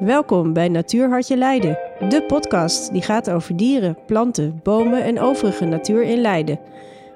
[0.00, 6.02] Welkom bij Natuurhartje Leiden, de podcast die gaat over dieren, planten, bomen en overige natuur
[6.02, 6.58] in Leiden.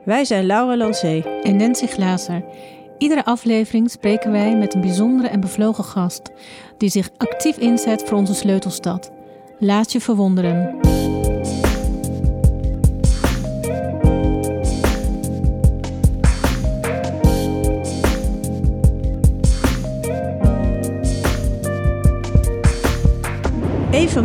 [0.04, 2.44] Wij zijn Laura Lancé en Nancy Glazer.
[2.98, 6.30] Iedere aflevering spreken wij met een bijzondere en bevlogen gast
[6.76, 9.10] die zich actief inzet voor onze sleutelstad.
[9.58, 10.78] Laat je verwonderen.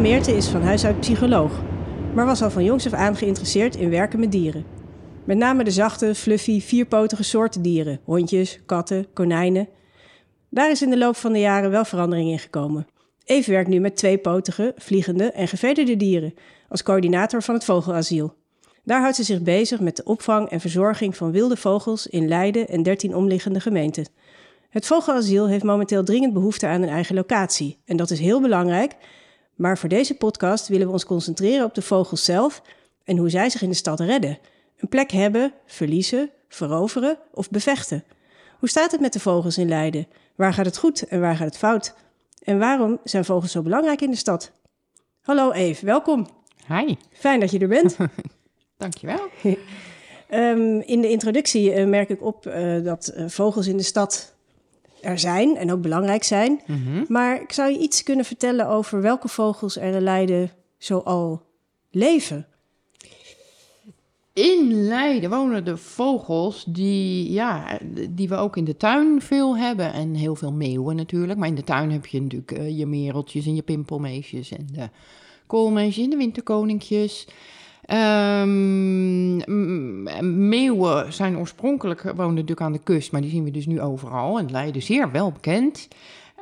[0.05, 1.61] Meerten is van huis uit psycholoog,
[2.13, 4.65] maar was al van jongs af aan geïnteresseerd in werken met dieren.
[5.23, 9.67] Met name de zachte, fluffy, vierpotige soorten dieren, hondjes, katten, konijnen.
[10.49, 12.87] Daar is in de loop van de jaren wel verandering in gekomen.
[13.23, 16.33] Eve werkt nu met tweepotige, vliegende en gevederde dieren
[16.69, 18.33] als coördinator van het vogelasiel.
[18.83, 22.67] Daar houdt ze zich bezig met de opvang en verzorging van wilde vogels in Leiden
[22.67, 24.07] en 13 omliggende gemeenten.
[24.69, 28.95] Het vogelasiel heeft momenteel dringend behoefte aan een eigen locatie en dat is heel belangrijk,
[29.55, 32.61] maar voor deze podcast willen we ons concentreren op de vogels zelf
[33.03, 34.37] en hoe zij zich in de stad redden.
[34.77, 38.03] Een plek hebben, verliezen, veroveren of bevechten.
[38.59, 40.07] Hoe staat het met de vogels in Leiden?
[40.35, 41.95] Waar gaat het goed en waar gaat het fout?
[42.43, 44.51] En waarom zijn vogels zo belangrijk in de stad?
[45.21, 46.27] Hallo Eve, welkom.
[46.67, 46.95] Hi.
[47.11, 47.97] Fijn dat je er bent.
[48.77, 49.29] Dankjewel.
[50.31, 54.34] um, in de introductie uh, merk ik op uh, dat uh, vogels in de stad
[55.05, 56.61] er zijn en ook belangrijk zijn.
[56.65, 57.05] Mm -hmm.
[57.07, 61.41] Maar ik zou je iets kunnen vertellen over welke vogels er in Leiden zo al
[61.91, 62.47] leven?
[64.33, 69.93] In Leiden wonen de vogels die, ja, die we ook in de tuin veel hebben.
[69.93, 71.39] En heel veel meeuwen natuurlijk.
[71.39, 74.89] Maar in de tuin heb je natuurlijk uh, je mereltjes en je pimpelmeesjes en de
[75.47, 77.27] koolmeesjes en de winterkoninkjes.
[77.93, 79.37] Um,
[80.47, 84.39] meeuwen zijn oorspronkelijk woonden natuurlijk aan de kust, maar die zien we dus nu overal.
[84.39, 85.87] En Leiden zeer wel bekend.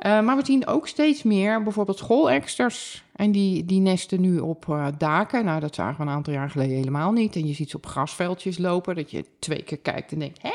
[0.06, 3.04] Uh, maar we zien ook steeds meer bijvoorbeeld schooleksters.
[3.12, 5.44] En die, die nesten nu op uh, daken.
[5.44, 7.36] Nou, dat zagen we een aantal jaar geleden helemaal niet.
[7.36, 10.52] En je ziet ze op grasveldjes lopen, dat je twee keer kijkt en denkt, hè?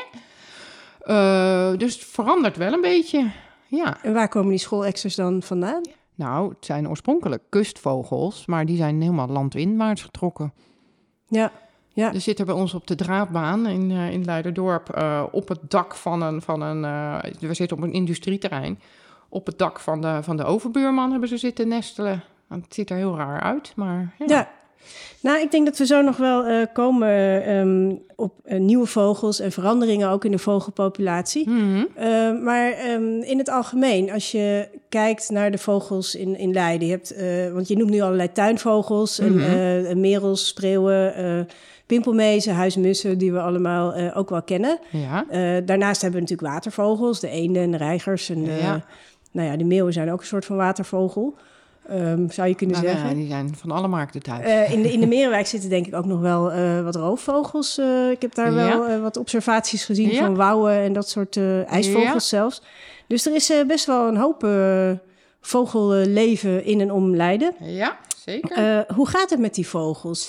[1.06, 3.30] Uh, dus het verandert wel een beetje,
[3.66, 4.02] ja.
[4.02, 5.82] En waar komen die schooleksters dan vandaan?
[6.14, 10.52] Nou, het zijn oorspronkelijk kustvogels, maar die zijn helemaal landinwaarts getrokken.
[11.30, 11.52] Ja,
[11.92, 12.14] ja.
[12.14, 15.94] Er zitten bij ons op de draadbaan in, uh, in Leiderdorp uh, op het dak
[15.94, 16.42] van een...
[16.42, 18.80] Van een uh, we zitten op een industrieterrein.
[19.28, 22.22] Op het dak van de, van de overbuurman hebben ze zitten nestelen.
[22.48, 24.14] Het ziet er heel raar uit, maar...
[24.18, 24.26] Ja.
[24.26, 24.48] ja.
[25.20, 27.08] Nou, ik denk dat we zo nog wel uh, komen
[27.56, 31.48] um, op nieuwe vogels en veranderingen ook in de vogelpopulatie.
[31.48, 31.58] Mhm.
[31.58, 31.88] Mm -hmm.
[32.04, 36.88] uh, maar um, in het algemeen, als je kijkt naar de vogels in, in Leiden,
[36.88, 37.14] je hebt,
[37.52, 39.32] want je noemt nu allerlei tuinvogels, Mhm.
[39.32, 39.84] mm -hmm.
[39.84, 41.46] en, merels, spreeuwen,
[41.86, 44.78] pimpelmezen, huismussen, die we allemaal ook wel kennen.
[44.90, 45.24] Ja.
[45.60, 48.28] daarnaast hebben we natuurlijk watervogels, de eenden en de reigers.
[48.28, 48.84] En, ja.
[49.32, 51.34] Nou ja, de meeuwen zijn ook een soort van watervogel.
[51.90, 53.08] Um, zou je kunnen nou, zeggen.
[53.08, 54.46] Ja, die zijn van alle markten thuis.
[54.46, 57.78] Uh, in, de, in de Merenwijk zitten denk ik ook nog wel uh, wat roofvogels.
[57.78, 60.24] Uh, ik heb daar wel uh, wat observaties gezien ja.
[60.24, 61.36] van wouwen en dat soort
[61.66, 62.38] ijsvogels ja.
[62.38, 62.62] zelfs.
[63.10, 64.46] Dus er is best wel een hoop
[65.40, 67.54] vogelleven in en om Leiden.
[67.60, 68.84] Ja, zeker.
[68.94, 70.28] hoe gaat het met die vogels?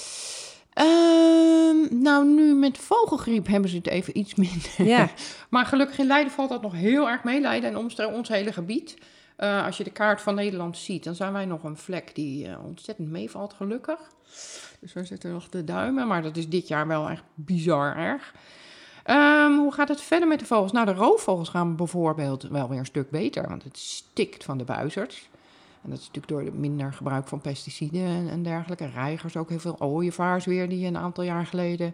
[0.80, 4.84] Uh, nou, nu met vogelgriep hebben ze het even iets minder.
[4.84, 5.10] Ja.
[5.50, 7.42] maar gelukkig in Leiden valt dat nog heel erg mee.
[7.42, 8.98] Leiden en omstreken ons hele gebied.
[9.38, 12.48] Uh, als je de kaart van Nederland ziet, dan zijn wij nog een vlek die
[12.48, 14.00] uh, ontzettend meevalt, gelukkig.
[14.80, 18.34] Dus we zitten nog de duimen, maar dat is dit jaar wel echt bizar erg.
[19.10, 20.72] Um, hoe gaat het verder met de vogels?
[20.72, 24.64] Nou, de roofvogels gaan bijvoorbeeld wel weer een stuk beter, want het stikt van de
[24.64, 25.30] buizers.
[25.84, 28.90] En dat is natuurlijk door het minder gebruik van pesticiden en, en dergelijke.
[28.94, 31.94] Reigers ook heel veel ooievaars weer, die een aantal jaar geleden...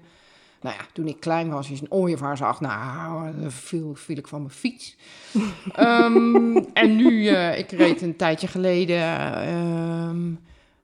[0.61, 4.27] Nou ja, toen ik klein was, is een ooievaar zag, nou, dan viel, viel ik
[4.27, 4.95] van mijn fiets.
[5.79, 10.35] um, en nu, uh, ik reed een tijdje geleden uh,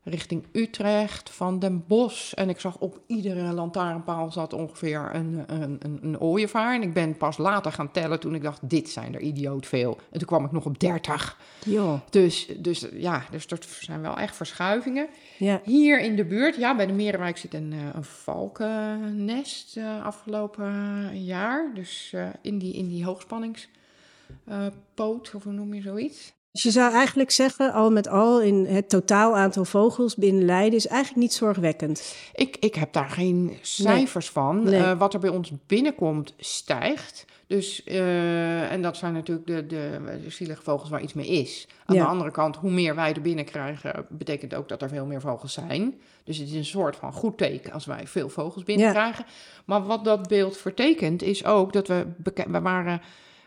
[0.03, 2.33] richting Utrecht van Den Bosch.
[2.33, 6.75] En ik zag op iedere lantaarnpaal zat ongeveer een, een, een, een ooievaar.
[6.75, 9.97] En ik ben pas later gaan tellen toen ik dacht, dit zijn er idioot veel.
[10.11, 11.37] En toen kwam ik nog op 30.
[11.65, 12.01] Jo.
[12.09, 15.07] Dus, dus ja, dus er zijn wel echt verschuivingen.
[15.37, 15.61] Ja.
[15.63, 21.71] Hier in de buurt, ja, bij de Merenwijk zit een, een valkennest uh, afgelopen jaar.
[21.73, 26.33] Dus uh, in die, in die hoogspanningspoot, of hoe noem je zoiets?
[26.53, 30.77] Dus je zou eigenlijk zeggen, al met al, in het totaal aantal vogels binnen Leiden
[30.79, 32.15] is eigenlijk niet zorgwekkend.
[32.33, 34.33] Ik, ik heb daar geen cijfers nee.
[34.33, 34.63] van.
[34.63, 34.79] Nee.
[34.79, 37.25] Uh, wat er bij ons binnenkomt, stijgt.
[37.47, 41.67] Dus, uh, en dat zijn natuurlijk de, de, de zielige vogels waar iets mee is.
[41.85, 42.03] Aan Ja.
[42.03, 45.21] de andere kant, hoe meer wij er binnen krijgen, betekent ook dat er veel meer
[45.21, 45.99] vogels zijn.
[46.23, 49.25] Dus het is een soort van goed teken als wij veel vogels binnenkrijgen.
[49.65, 52.05] Maar wat dat beeld vertekent, is ook dat we,
[52.47, 53.01] we waren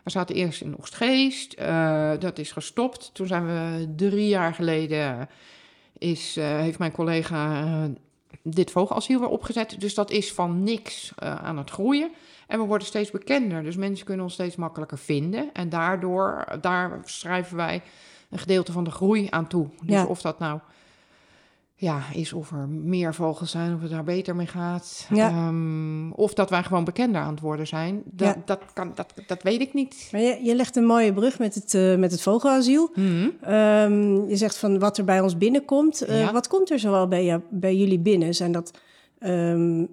[0.07, 3.09] We zaten eerst in Oostgeest, eh, dat is gestopt.
[3.13, 5.29] Toen zijn we drie jaar geleden,
[5.97, 7.83] is, eh, heeft mijn collega eh,
[8.41, 9.75] dit vogelasiel weer opgezet.
[9.79, 12.11] Dus dat is van niks aan het groeien.
[12.47, 15.49] En we worden steeds bekender, dus mensen kunnen ons steeds makkelijker vinden.
[15.53, 17.81] En daardoor, daar schrijven wij
[18.29, 19.67] een gedeelte van de groei aan toe.
[19.81, 20.05] Dus Ja.
[20.05, 20.59] of dat nou
[21.79, 25.07] ja, is of er meer vogels zijn, of het daar beter mee gaat.
[25.13, 25.29] Ja.
[25.29, 28.01] Ehm, of dat wij gewoon bekender aan het worden zijn.
[28.05, 28.41] Dat, Ja.
[28.45, 30.09] dat, kan, dat, dat weet ik niet.
[30.11, 32.89] Maar je, je legt een mooie brug met het, eh, met het vogelasiel.
[32.95, 33.29] Mhm.
[33.41, 36.01] Ehm, je zegt van wat er bij ons binnenkomt.
[36.01, 36.31] Eh, Ja.
[36.33, 38.35] Wat komt er zoal bij, jou, bij jullie binnen?
[38.35, 38.71] Zijn dat
[39.19, 39.87] ehm, eh,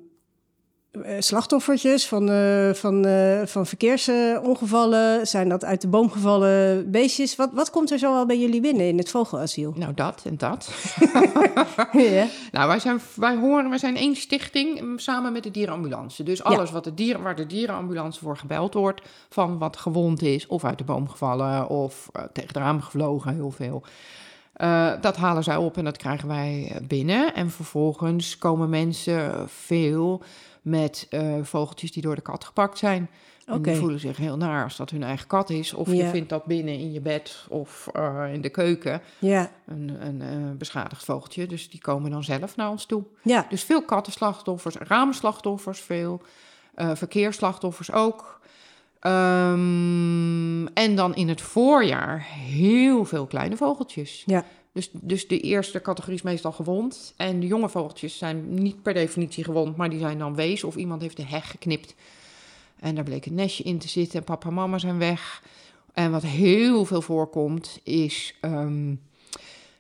[1.19, 5.27] slachtoffertjes van, eh, van, eh, van verkeersongevallen?
[5.27, 7.37] Zijn dat uit de boom gevallen beestjes?
[7.37, 9.73] Wat, wat komt er zoal bij jullie binnen in het vogelasiel?
[9.77, 10.71] Nou, dat en dat.
[11.93, 12.27] ja.
[12.53, 16.23] Nou, wij, zijn, wij horen, wij zijn één stichting mm, samen met de dierenambulance.
[16.23, 20.47] Dus alles wat de dieren, waar de dierenambulance voor gebeld wordt, van wat gewond is,
[20.47, 23.83] of uit de boom gevallen, of eh, tegen het raam gevlogen, heel veel.
[24.55, 27.35] Eh, dat halen zij op en dat krijgen wij eh, binnen.
[27.35, 30.23] En vervolgens komen mensen veel
[30.65, 33.11] met eh, vogeltjes die door de kat gepakt zijn.
[33.47, 35.75] En die voelen zich heel naar als dat hun eigen kat is.
[35.75, 39.01] Of je vindt dat binnen in je bed of eh, in de keuken.
[39.19, 39.51] Ja.
[39.67, 41.47] Een, een eh, beschadigd vogeltje.
[41.47, 43.03] Dus die komen dan zelf naar ons toe.
[43.23, 43.47] Ja.
[43.49, 46.23] Dus veel kattenslachtoffers, raamslachtoffers, veel
[46.77, 48.41] verkeersslachtoffers ook.
[49.01, 54.23] Ehm, en dan in het voorjaar heel veel kleine vogeltjes.
[54.27, 54.45] Ja.
[54.75, 57.15] Dus, dus de eerste categorie is meestal gewond.
[57.17, 60.65] En de jonge vogeltjes zijn niet per definitie gewond, maar die zijn dan wees.
[60.65, 61.95] Of iemand heeft de heg geknipt.
[62.81, 65.43] En daar bleek een nestje in te zitten en papa en mama zijn weg.
[65.93, 68.95] En wat heel veel voorkomt is ehm,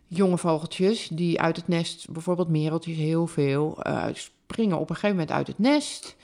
[0.06, 5.16] jonge vogeltjes die uit het nest, bijvoorbeeld mereltjes heel veel, eh, springen op een gegeven
[5.16, 6.16] moment uit het nest.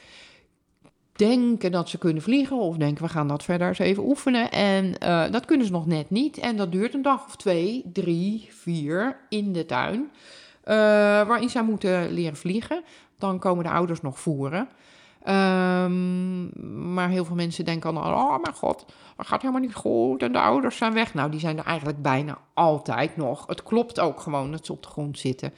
[1.20, 4.50] Denken dat ze kunnen vliegen of denken we gaan dat verder eens even oefenen.
[4.50, 6.38] En eh, dat kunnen ze nog net niet.
[6.38, 10.10] En dat duurt een dag of twee, drie, vier in de tuin.
[10.64, 10.74] eh,
[11.26, 12.82] waarin zij moeten leren vliegen.
[13.18, 14.68] Dan komen de ouders nog voeren.
[15.22, 18.84] Ehm, maar heel veel mensen denken dan, oh mijn god,
[19.16, 21.14] dat gaat helemaal niet goed en de ouders zijn weg.
[21.14, 23.46] Nou, die zijn er eigenlijk bijna altijd nog.
[23.46, 25.52] Het klopt ook gewoon dat ze op de grond zitten.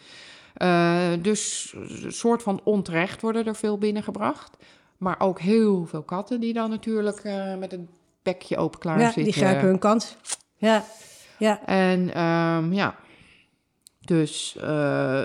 [0.55, 4.56] Eh, dus een soort van onterecht worden er veel binnengebracht.
[5.02, 7.88] Maar ook heel veel katten die dan natuurlijk eh, met een
[8.22, 9.25] bekje open klaar ja, zitten.
[9.25, 10.16] die grijpen hun kans.
[10.56, 10.84] Ja.
[11.38, 11.66] Ja.
[11.66, 12.94] En ehm, ja,
[14.00, 15.22] dus eh,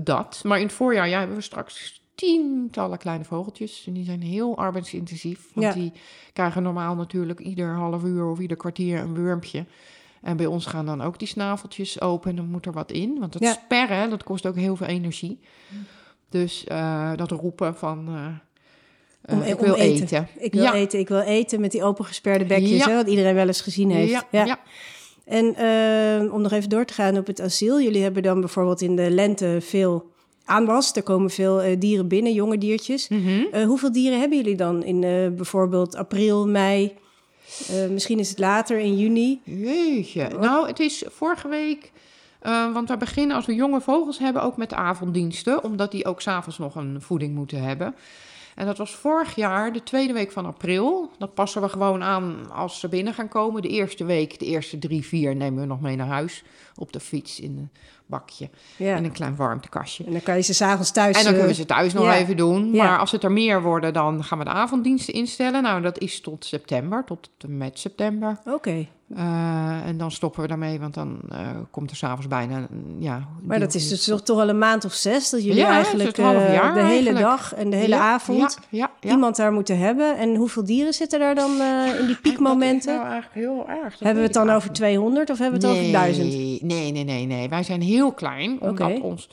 [0.00, 0.40] dat.
[0.44, 3.84] Maar in het voorjaar ja, hebben we straks tientallen kleine vogeltjes.
[3.86, 5.48] En die zijn heel arbeidsintensief.
[5.54, 5.72] Want Ja.
[5.80, 5.92] die
[6.32, 9.66] krijgen normaal natuurlijk ieder half uur of ieder kwartier een wurmpje.
[10.22, 13.18] En bij ons gaan dan ook die snaveltjes open en dan moet er wat in.
[13.18, 13.52] Want het Ja.
[13.52, 15.40] sperren, dat kost ook heel veel energie.
[16.28, 18.08] Dus eh, dat roepen van...
[19.22, 20.02] eh, Om- ik om wil eten.
[20.04, 20.28] eten.
[20.38, 20.74] Ik wil Ja.
[20.74, 22.88] eten, ik wil eten met die opengesperde bekjes, Ja.
[22.88, 24.10] hè, wat iedereen wel eens gezien heeft.
[24.30, 24.58] Ja, ja.
[25.24, 27.80] En eh, om nog even door te gaan op het asiel.
[27.80, 30.10] Jullie hebben dan bijvoorbeeld in de lente veel
[30.44, 30.96] aanwas.
[30.96, 33.08] Er komen veel eh, dieren binnen, jonge diertjes.
[33.08, 33.44] Mhm.
[33.52, 35.00] Eh, hoeveel dieren hebben jullie dan in
[35.36, 36.92] bijvoorbeeld april, mei?
[37.90, 39.40] Misschien is het later in juni.
[39.44, 40.28] Jeetje.
[40.40, 41.92] Nou, het is vorige week.
[42.72, 45.64] want we beginnen als we jonge vogels hebben ook met avonddiensten.
[45.64, 47.94] Omdat die ook s'avonds nog een voeding moeten hebben.
[48.62, 51.10] En dat was vorig jaar, de tweede week van april.
[51.18, 53.62] Dat passen we gewoon aan als ze binnen gaan komen.
[53.62, 56.44] De eerste week, de eerste drie, vier nemen we nog mee naar huis.
[56.76, 57.70] Op de fiets in
[58.12, 58.50] bakje.
[58.76, 58.96] Ja.
[58.96, 60.04] En een klein warmtekastje.
[60.04, 61.16] En dan kan je ze s'avonds thuis...
[61.16, 62.14] En dan eh, kunnen we ze thuis nog ja.
[62.14, 62.72] even doen.
[62.72, 62.84] Ja.
[62.84, 65.62] Maar als het er meer worden, dan gaan we de avonddiensten instellen.
[65.62, 68.38] Nou, dat is tot september, tot en met september.
[68.44, 71.38] Oké, Eh, en dan stoppen we daarmee, want dan eh,
[71.70, 72.66] komt er s'avonds bijna...
[72.98, 75.30] Ja, maar dat is dus toch, toch al een maand of zes...
[75.30, 77.18] dat jullie eigenlijk eh, de hele eigenlijk.
[77.18, 78.58] dag en de hele avond...
[79.00, 80.18] Iemand daar moeten hebben.
[80.18, 82.94] En hoeveel dieren zitten daar dan eh, in die piekmomenten?
[82.94, 83.90] Dat is nou eigenlijk heel erg.
[83.90, 86.62] dat hebben we het dan over 200 of hebben we het over Nee, 1000?
[86.62, 87.48] Nee, nee, nee, nee.
[87.48, 89.28] Wij zijn heel klein, omdat ons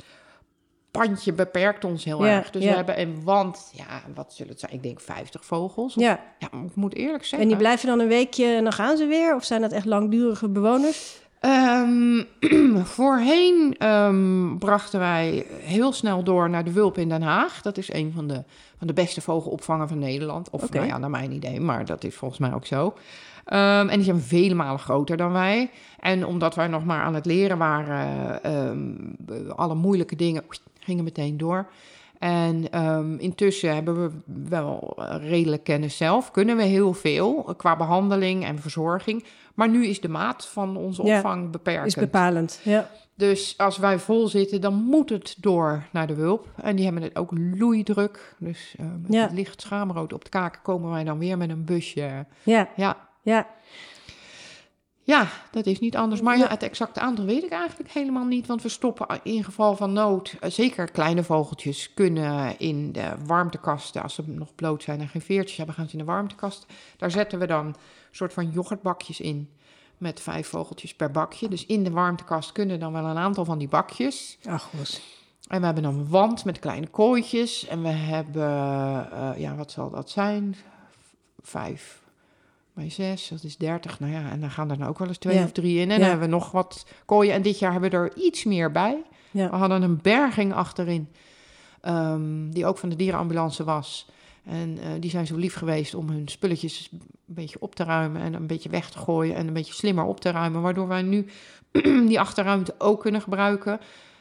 [0.91, 2.51] pandje beperkt ons heel Ja, erg.
[2.51, 2.69] Dus ja.
[2.69, 4.73] we hebben een wand, ja, wat zullen het zijn?
[4.73, 5.93] Ik denk 50 vogels.
[5.93, 7.39] Ja, Ja, ik moet eerlijk zeggen.
[7.39, 9.35] en die blijven dan een weekje en dan gaan ze weer?
[9.35, 11.17] Of zijn dat echt langdurige bewoners?
[11.39, 12.23] Ehm,
[12.95, 17.61] voorheen ehm, brachten wij heel snel door naar de Wulp in Den Haag.
[17.61, 18.43] Dat is een van de,
[18.77, 20.49] van de beste vogelopvangen van Nederland.
[20.49, 22.93] Of nou ja, naar mijn idee, maar dat is volgens mij ook zo.
[23.49, 25.69] Ehm, en die zijn vele malen groter dan wij.
[25.99, 30.43] En omdat wij nog maar aan het leren waren, ehm, alle moeilijke dingen
[30.79, 31.69] gingen meteen door.
[32.19, 34.11] En ehm, intussen hebben we
[34.49, 36.31] wel redelijk kennis zelf.
[36.31, 39.23] Kunnen we heel veel eh, qua behandeling en verzorging.
[39.53, 41.85] Maar nu is de maat van onze Ja, opvang beperkt.
[41.87, 42.59] Is bepalend.
[42.63, 42.89] Ja.
[43.15, 46.47] Dus als wij vol zitten, dan moet het door naar de wulp.
[46.61, 48.35] En die hebben het ook loeidruk.
[48.39, 49.21] Dus met Ja.
[49.21, 52.25] het licht schaamrood op de kaken komen wij dan weer met een busje.
[52.43, 52.67] ja.
[52.75, 53.47] Ja, ja.
[55.09, 56.21] Ja, dat is niet anders.
[56.21, 58.47] Maar ja, het exacte aantal weet ik eigenlijk helemaal niet.
[58.47, 64.01] Want we stoppen in geval van nood, eh, zeker kleine vogeltjes, kunnen in de warmtekasten,
[64.01, 66.65] als ze nog bloot zijn en geen veertjes hebben, gaan ze in de warmtekast.
[66.97, 67.75] Daar zetten we dan een
[68.11, 69.49] soort van yoghurtbakjes in.
[69.97, 71.47] Met vijf vogeltjes per bakje.
[71.47, 74.37] Dus in de warmtekast kunnen dan wel een aantal van die bakjes.
[74.45, 75.01] Ach, goed.
[75.47, 77.67] En we hebben dan een wand met kleine kooitjes.
[77.67, 80.55] En we hebben, eh, ja, wat zal dat zijn?
[81.41, 81.99] Vijf
[82.79, 83.99] bij zes, dat is dertig.
[83.99, 85.43] Nou ja, en dan gaan er nou ook wel eens twee Ja.
[85.43, 85.81] of drie in.
[85.91, 85.97] En Ja.
[85.99, 87.33] dan hebben we nog wat kooien.
[87.33, 89.01] En dit jaar hebben we er iets meer bij.
[89.31, 91.07] We hadden een berging achterin,
[91.81, 94.09] ehm, die ook van de dierenambulance was.
[94.45, 98.21] En eh, die zijn zo lief geweest om hun spulletjes een beetje op te ruimen
[98.21, 100.61] en een beetje weg te gooien en een beetje slimmer op te ruimen.
[100.61, 101.25] Waardoor wij nu
[102.07, 103.79] die achterruimte ook kunnen gebruiken.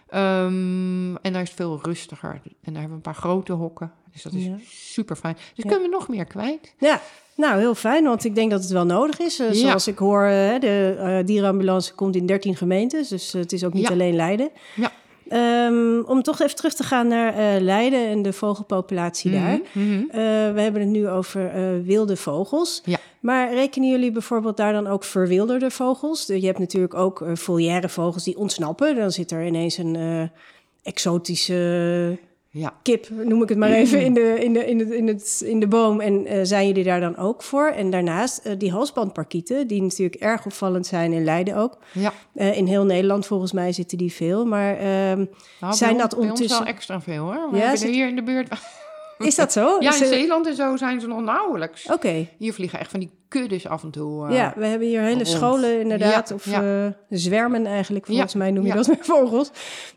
[0.09, 2.31] Ehm, en daar is het veel rustiger.
[2.63, 3.93] En daar hebben we een paar grote hokken.
[4.13, 4.57] Dus dat is Ja.
[4.71, 5.35] super fijn.
[5.35, 5.63] Dus Ja.
[5.71, 6.75] kunnen we nog meer kwijt?
[6.79, 7.01] Ja,
[7.37, 9.39] nou heel fijn, want ik denk dat het wel nodig is.
[9.39, 9.55] Eh, Ja.
[9.55, 13.73] Zoals ik hoor, eh, de eh, dierenambulance komt in 13 gemeentes, dus het is ook
[13.73, 14.51] niet alleen Leiden.
[14.77, 14.93] Ja.
[15.29, 19.61] Ehm, om toch even terug te gaan naar Leiden en de vogelpopulatie daar.
[19.73, 20.03] Mhm, mhm.
[20.11, 20.17] Eh,
[20.53, 21.51] we hebben het nu over
[21.85, 22.83] wilde vogels.
[22.85, 22.99] Ja.
[23.21, 26.27] Maar rekenen jullie bijvoorbeeld daar dan ook verwilderde vogels?
[26.27, 28.97] Je hebt natuurlijk ook eh volière vogels die ontsnappen.
[28.97, 30.23] Dan zit er ineens een eh,
[30.83, 32.19] exotische
[32.51, 32.73] Ja.
[32.83, 35.61] kip, noem ik het maar even, in de, in de, in het, in het, in
[35.61, 36.01] de boom.
[36.01, 37.67] En eh, zijn jullie daar dan ook voor?
[37.69, 41.79] En daarnaast die halsbandparkieten, die natuurlijk erg opvallend zijn in Leiden ook.
[41.93, 42.13] ja.
[42.35, 44.45] In heel Nederland volgens mij zitten die veel.
[44.47, 45.25] Maar ehm,
[45.61, 47.49] Nou, Zijn dat ons, bij ons ondertussen- wel extra veel hoor.
[47.51, 48.49] We Ja, hebben zit- er hier in de buurt...
[49.19, 49.77] is dat zo?
[49.81, 51.87] Ja, in Zeeland en zo zijn ze nog nauwelijks.
[51.93, 52.27] Oké.
[52.39, 54.27] Hier vliegen echt van die kuddes af en toe.
[54.29, 55.29] eh, Ja, we hebben hier hele rond.
[55.29, 56.85] scholen inderdaad, Ja, of ja.
[56.85, 59.51] eh, zwermen eigenlijk, volgens mij noem je dat met vogels.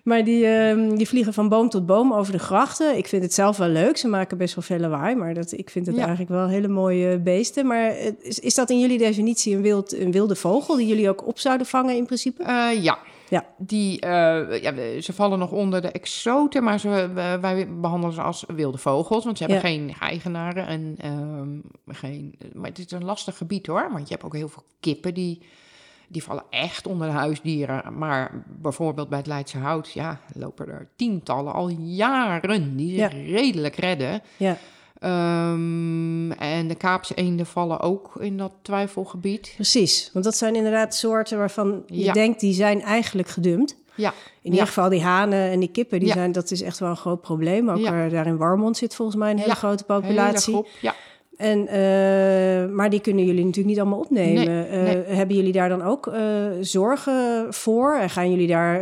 [0.03, 2.97] Maar die, ehm, die vliegen van boom tot boom over de grachten.
[2.97, 5.69] Ik vind het zelf wel leuk, ze maken best wel veel lawaai, maar dat, ik
[5.69, 7.67] vind het eigenlijk wel hele mooie beesten.
[7.67, 11.09] Maar eh, is, is dat in jullie definitie een, wild, een wilde vogel die jullie
[11.09, 12.43] ook op zouden vangen in principe?
[12.43, 12.97] Eh, ja.
[13.31, 13.45] Ja.
[13.57, 17.09] Die, eh, ja, ze vallen nog onder de exoten, maar ze,
[17.41, 19.67] wij behandelen ze als wilde vogels, want ze hebben Ja.
[19.67, 21.59] geen eigenaren en ehm,
[21.97, 22.35] geen.
[22.53, 25.41] Maar het is een lastig gebied hoor, want je hebt ook heel veel kippen die,
[26.07, 27.97] die vallen echt onder de huisdieren.
[27.97, 33.75] Maar bijvoorbeeld bij het Leidse Hout, ja, lopen er tientallen al jaren die zich redelijk
[33.75, 34.21] redden.
[34.37, 34.57] Ja,
[35.01, 39.51] Ehm, en de Kaapse eenden vallen ook in dat twijfelgebied.
[39.55, 40.09] precies.
[40.13, 42.13] Want dat zijn inderdaad soorten waarvan je Ja.
[42.13, 43.79] denkt, die zijn eigenlijk gedumpt.
[43.95, 44.15] Ja, In
[44.51, 44.65] ieder Ja.
[44.65, 46.13] geval die hanen en die kippen, die Ja.
[46.13, 47.69] zijn, dat is echt wel een groot probleem.
[47.69, 48.09] Ook Ja.
[48.09, 50.53] daar in Warmond zit volgens mij een hele grote hele populatie.
[50.53, 50.67] groep.
[50.81, 50.95] Ja.
[51.37, 54.45] En, eh, maar die kunnen jullie natuurlijk niet allemaal opnemen.
[54.45, 54.65] Nee,
[55.03, 55.15] Eh.
[55.15, 57.95] Hebben jullie daar dan ook eh, zorgen voor?
[57.95, 58.81] En gaan jullie daar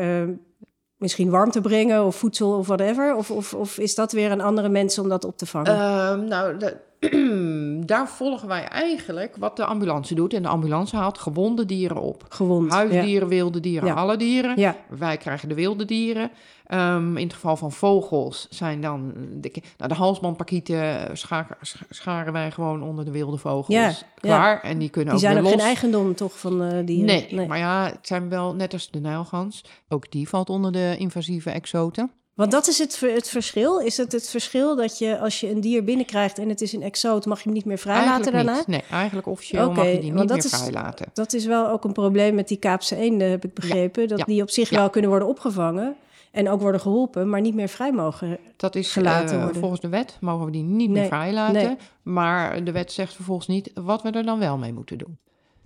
[0.99, 3.15] misschien warmte brengen of voedsel of whatever?
[3.15, 5.73] Of, of, of is dat weer een andere mensen om dat op te vangen?
[5.73, 6.77] Ehm, nou, de-
[7.85, 10.33] daar volgen wij eigenlijk wat de ambulance doet.
[10.33, 12.25] En de ambulance haalt gewonde dieren op.
[12.29, 12.71] Gewond.
[12.71, 13.93] Huisdieren, wilde dieren, Ja.
[13.93, 14.59] alle dieren.
[14.59, 14.75] Ja.
[14.89, 16.31] Wij krijgen de wilde dieren.
[16.65, 21.57] Ehm, in het geval van vogels zijn dan de, nou, de halsbandparkieten scharen,
[21.89, 23.75] scharen wij gewoon onder de wilde vogels.
[23.75, 23.91] Ja,
[24.21, 24.61] Klaar.
[24.61, 27.05] En die kunnen Die ook zijn ook geen eigendom toch van eh dieren?
[27.31, 29.63] Nee, maar ja, het zijn wel net als de nijlgans.
[29.89, 32.11] Ook die valt onder de invasieve exoten.
[32.39, 33.79] Want dat is het, het verschil.
[33.79, 36.81] Is het het verschil dat je als je een dier binnenkrijgt en het is een
[36.81, 38.55] exoot, mag je hem niet meer vrijlaten daarna?
[38.55, 38.67] niet.
[38.67, 41.05] Nee, eigenlijk officieel mag je die niet meer is- vrijlaten.
[41.13, 44.07] Dat is wel ook een probleem met die Kaapse eenden, heb ik begrepen.
[44.07, 44.77] Dat ja, die op zich ja.
[44.77, 45.95] wel kunnen worden opgevangen
[46.31, 48.37] en ook worden geholpen, maar niet meer vrij mogen.
[48.57, 49.61] Dat is gelaten eh, worden.
[49.61, 51.63] volgens de wet mogen we die niet Nee, meer vrijlaten.
[51.63, 51.77] nee.
[52.01, 55.17] Maar de wet zegt vervolgens niet wat we er dan wel mee moeten doen.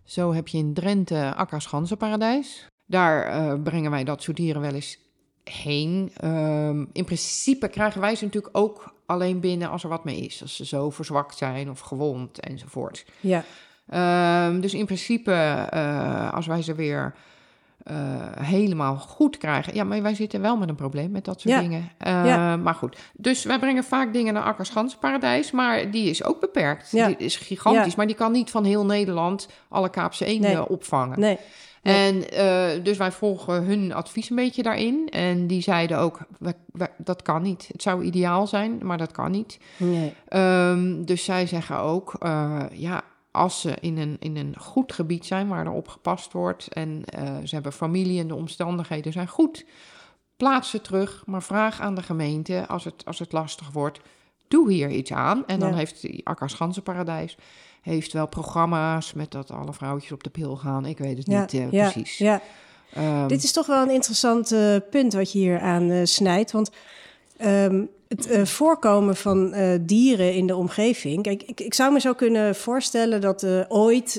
[0.03, 2.67] Zo heb je in Drenthe Akka's Ganzenparadijs.
[2.85, 5.01] Daar eh, brengen wij dat soort dieren wel eens
[5.43, 6.11] heen.
[6.17, 10.41] Ehm, in principe krijgen wij ze natuurlijk ook alleen binnen als er wat mee is.
[10.41, 13.05] Als ze zo verzwakt zijn of gewond enzovoort.
[13.19, 13.43] Ja,
[13.89, 15.31] Ehm, dus in principe,
[15.69, 17.13] eh, als wij ze weer
[17.83, 17.95] eh,
[18.39, 19.75] helemaal goed krijgen.
[19.75, 21.59] Ja, maar wij zitten wel met een probleem met dat soort Ja.
[21.61, 21.89] dingen.
[21.99, 22.57] Ja.
[22.57, 26.91] Maar goed, dus wij brengen vaak dingen naar Akkerschansenparadijs, maar die is ook beperkt.
[26.91, 27.07] Ja.
[27.07, 30.67] Die is gigantisch, maar die kan niet van heel Nederland alle Kaapse eenden Nee.
[30.69, 31.19] opvangen.
[31.19, 31.37] nee.
[31.83, 35.09] En eh, dus wij volgen hun advies een beetje daarin.
[35.09, 36.19] En die zeiden ook,
[36.97, 37.67] dat kan niet.
[37.71, 39.57] Het zou ideaal zijn, maar dat kan niet.
[39.77, 40.13] nee.
[40.27, 45.25] Ehm, dus zij zeggen ook, eh, ja, als ze in een, in een goed gebied
[45.25, 49.27] zijn waar er op gepast wordt en eh, ze hebben familie en de omstandigheden zijn
[49.27, 49.65] goed,
[50.37, 53.99] plaats ze terug, maar vraag aan de gemeente als het, als het lastig wordt,
[54.47, 55.43] doe hier iets aan.
[55.47, 55.75] En dan Ja.
[55.75, 57.37] heeft die Akkers Ganzenparadijs
[57.83, 60.85] heeft wel programma's met dat alle vrouwtjes op de pil gaan.
[60.85, 62.17] Ik weet het Ja, niet eh, ja, precies.
[62.17, 62.41] Ja.
[62.93, 66.51] Ehm, Dit is toch wel een interessant eh, punt wat je hier aan eh, snijdt.
[66.51, 66.71] Want
[67.37, 71.23] ehm, het voorkomen van dieren in de omgeving.
[71.23, 74.15] Kijk, ik, ik zou me zo kunnen voorstellen dat ooit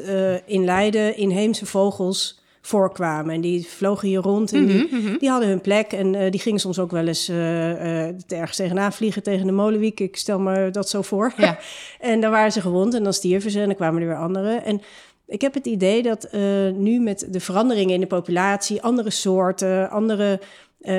[0.46, 3.34] in Leiden inheemse vogels voorkwamen.
[3.34, 5.92] En die vlogen hier rond en die, Mhm, die hadden hun plek.
[5.92, 9.52] En eh, die gingen soms ook wel eens eh, eh, ergens tegenaan vliegen tegen de
[9.52, 10.00] molenwiek.
[10.00, 11.32] Ik stel me dat zo voor.
[11.36, 11.58] Ja.
[12.00, 14.64] en dan waren ze gewond en dan stierven ze en dan kwamen er weer anderen.
[14.64, 14.80] En
[15.26, 16.28] ik heb het idee dat
[16.76, 20.40] nu met de veranderingen in de populatie, andere soorten, andere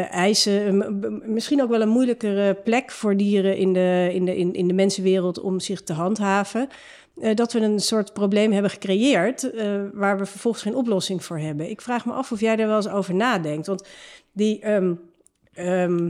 [0.09, 4.67] eisen, misschien ook wel een moeilijkere plek voor dieren in de, in de, in, in
[4.67, 6.69] de mensenwereld om zich te handhaven.
[7.21, 11.39] Eh, dat we een soort probleem hebben gecreëerd eh, waar we vervolgens geen oplossing voor
[11.39, 11.69] hebben.
[11.69, 13.67] Ik vraag me af of jij daar wel eens over nadenkt.
[13.67, 13.87] Want
[14.31, 14.59] die.
[14.59, 14.93] ehm,
[15.53, 16.09] ehm,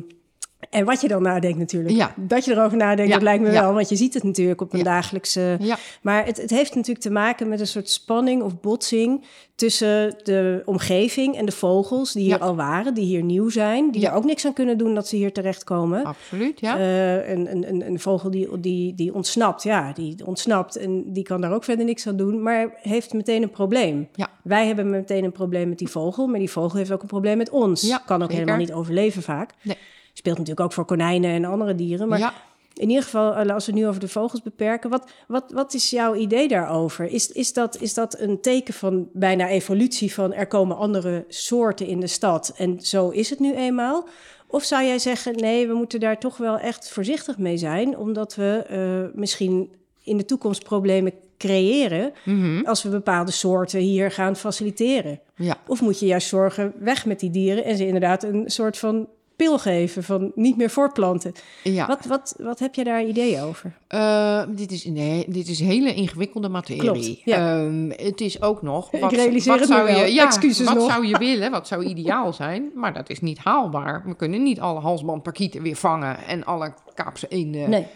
[0.70, 1.96] en wat je dan nadenkt natuurlijk.
[1.96, 2.14] Ja.
[2.18, 3.62] Dat je erover nadenkt, Ja, dat lijkt me ja.
[3.62, 3.74] wel.
[3.74, 5.58] Want je ziet het natuurlijk op een dagelijkse
[6.02, 9.24] maar het, het heeft natuurlijk te maken met een soort spanning of botsing
[9.56, 14.08] tussen de omgeving en de vogels die hier al waren, die hier nieuw zijn, die
[14.08, 16.04] er ook niks aan kunnen doen dat ze hier terechtkomen.
[16.04, 16.78] Absoluut, ja.
[16.78, 21.24] Eh, een, een, een, een vogel die, die, die ontsnapt, ja, die ontsnapt en die
[21.24, 24.08] kan daar ook verder niks aan doen, maar heeft meteen een probleem.
[24.44, 27.38] Wij hebben meteen een probleem met die vogel, maar die vogel heeft ook een probleem
[27.38, 28.00] met ons.
[28.06, 28.36] Kan ook zeker.
[28.36, 29.52] helemaal niet overleven vaak.
[29.62, 29.78] Nee.
[30.18, 32.34] Speelt natuurlijk ook voor konijnen en andere dieren, maar ja.
[32.74, 35.90] in ieder geval, eh, als we nu over de vogels beperken, wat, wat, wat is
[35.90, 37.06] jouw idee daarover?
[37.06, 41.88] Is, is, dat, is dat een teken van bijna evolutie van er komen andere soorten
[41.88, 44.08] in de stad en zo is het nu eenmaal?
[44.48, 48.36] Of zou jij zeggen, nee, we moeten daar toch wel echt voorzichtig mee zijn, omdat
[48.36, 49.70] we eh, misschien
[50.04, 52.66] in de toekomst problemen creëren Mhm.
[52.66, 55.20] als we bepaalde soorten hier gaan faciliteren?
[55.36, 55.58] ja.
[55.68, 59.08] Of moet je juist zorgen, weg met die dieren en ze inderdaad een soort van
[59.36, 61.34] pil geven van niet meer voortplanten?
[61.64, 61.88] ja.
[61.88, 63.74] Wat, wat, wat heb je daar ideeën over?
[63.88, 66.82] Eh, dit, is, nee, dit is hele ingewikkelde materie.
[66.82, 67.58] Klopt, ja.
[67.64, 68.94] Ehm, het is ook nog.
[68.94, 70.92] Ik Wat, realiseer wat het me zou je, ja, Excuses wat nog.
[70.92, 71.52] zou je willen?
[71.52, 72.72] Wat zou ideaal zijn?
[72.76, 74.04] Maar dat is niet haalbaar.
[74.06, 77.88] We kunnen niet alle halsbandparkieten weer vangen en alle kaapse eenden Nee.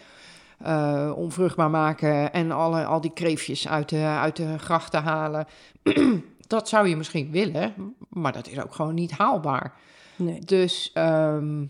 [0.63, 5.47] eh, onvruchtbaar maken en alle, al die kreefjes uit de, uit de grachten halen.
[6.47, 7.73] dat zou je misschien willen,
[8.09, 9.73] maar dat is ook gewoon niet haalbaar.
[10.19, 10.39] Nee.
[10.45, 11.63] Dus ehm,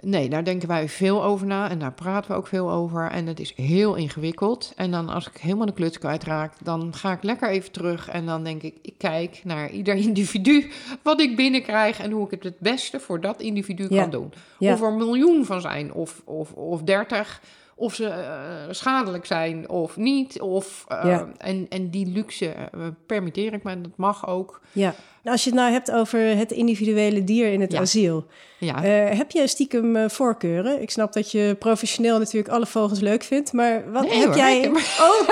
[0.00, 3.10] nee, daar denken wij veel over na en daar praten we ook veel over.
[3.10, 4.72] En het is heel ingewikkeld.
[4.76, 8.26] En dan als ik helemaal de kluts kwijtraak, dan ga ik lekker even terug en
[8.26, 10.70] dan denk ik, ik kijk naar ieder individu
[11.02, 14.00] wat ik binnenkrijg en hoe ik het het beste voor dat individu Ja.
[14.02, 14.32] kan doen.
[14.58, 14.72] Ja.
[14.72, 17.40] Of er een miljoen van zijn of, of, of dertig.
[17.76, 18.26] Of ze eh,
[18.70, 20.40] schadelijk zijn of niet.
[20.40, 21.28] Of, eh, Ja.
[21.38, 22.66] en, en die luxe eh,
[23.06, 24.60] permitteer ik me, dat mag ook.
[24.72, 24.94] Ja.
[25.24, 27.80] Als je het nou hebt over het individuele dier in het Ja.
[27.80, 28.26] asiel,
[28.58, 28.82] Ja,
[29.16, 30.82] heb je stiekem voorkeuren?
[30.82, 34.36] Ik snap dat je professioneel natuurlijk alle vogels leuk vindt, maar wat Nee heb hoor,
[34.36, 34.70] jij?
[35.00, 35.28] Oh,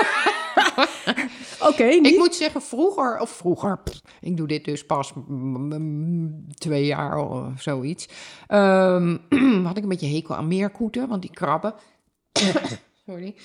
[1.69, 1.83] oké.
[1.83, 5.13] Ik moet zeggen, vroeger, of vroeger, pff, ik doe dit dus pas
[6.57, 8.07] twee jaar of zoiets.
[8.47, 9.17] ehm,
[9.67, 11.73] had ik een beetje hekel aan meerkoeten, want die krabben.
[13.05, 13.35] Sorry.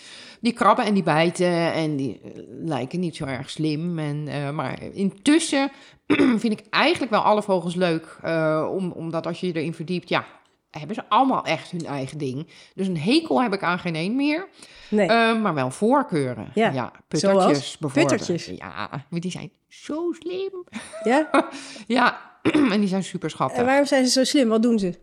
[0.41, 3.99] Die krabben en die bijten en die eh, lijken niet zo erg slim.
[3.99, 5.71] En, eh, maar intussen
[6.43, 8.19] vind ik eigenlijk wel alle vogels leuk.
[8.23, 10.25] eh, om, omdat als je je erin verdiept, ja,
[10.71, 12.47] hebben ze allemaal echt hun eigen ding.
[12.75, 14.49] Dus een hekel heb ik aan geen één meer.
[14.91, 15.07] nee.
[15.39, 16.51] Maar wel voorkeuren.
[16.55, 17.79] Ja, Ja, puttertjes zoals?
[17.79, 18.17] bijvoorbeeld.
[18.17, 18.57] Puttertjes?
[18.59, 20.65] Ja, maar die zijn zo slim.
[21.05, 21.31] ja?
[21.87, 22.21] Ja,
[22.73, 23.59] en die zijn super schattig.
[23.59, 24.49] En waarom zijn ze zo slim?
[24.49, 24.99] Wat doen ze?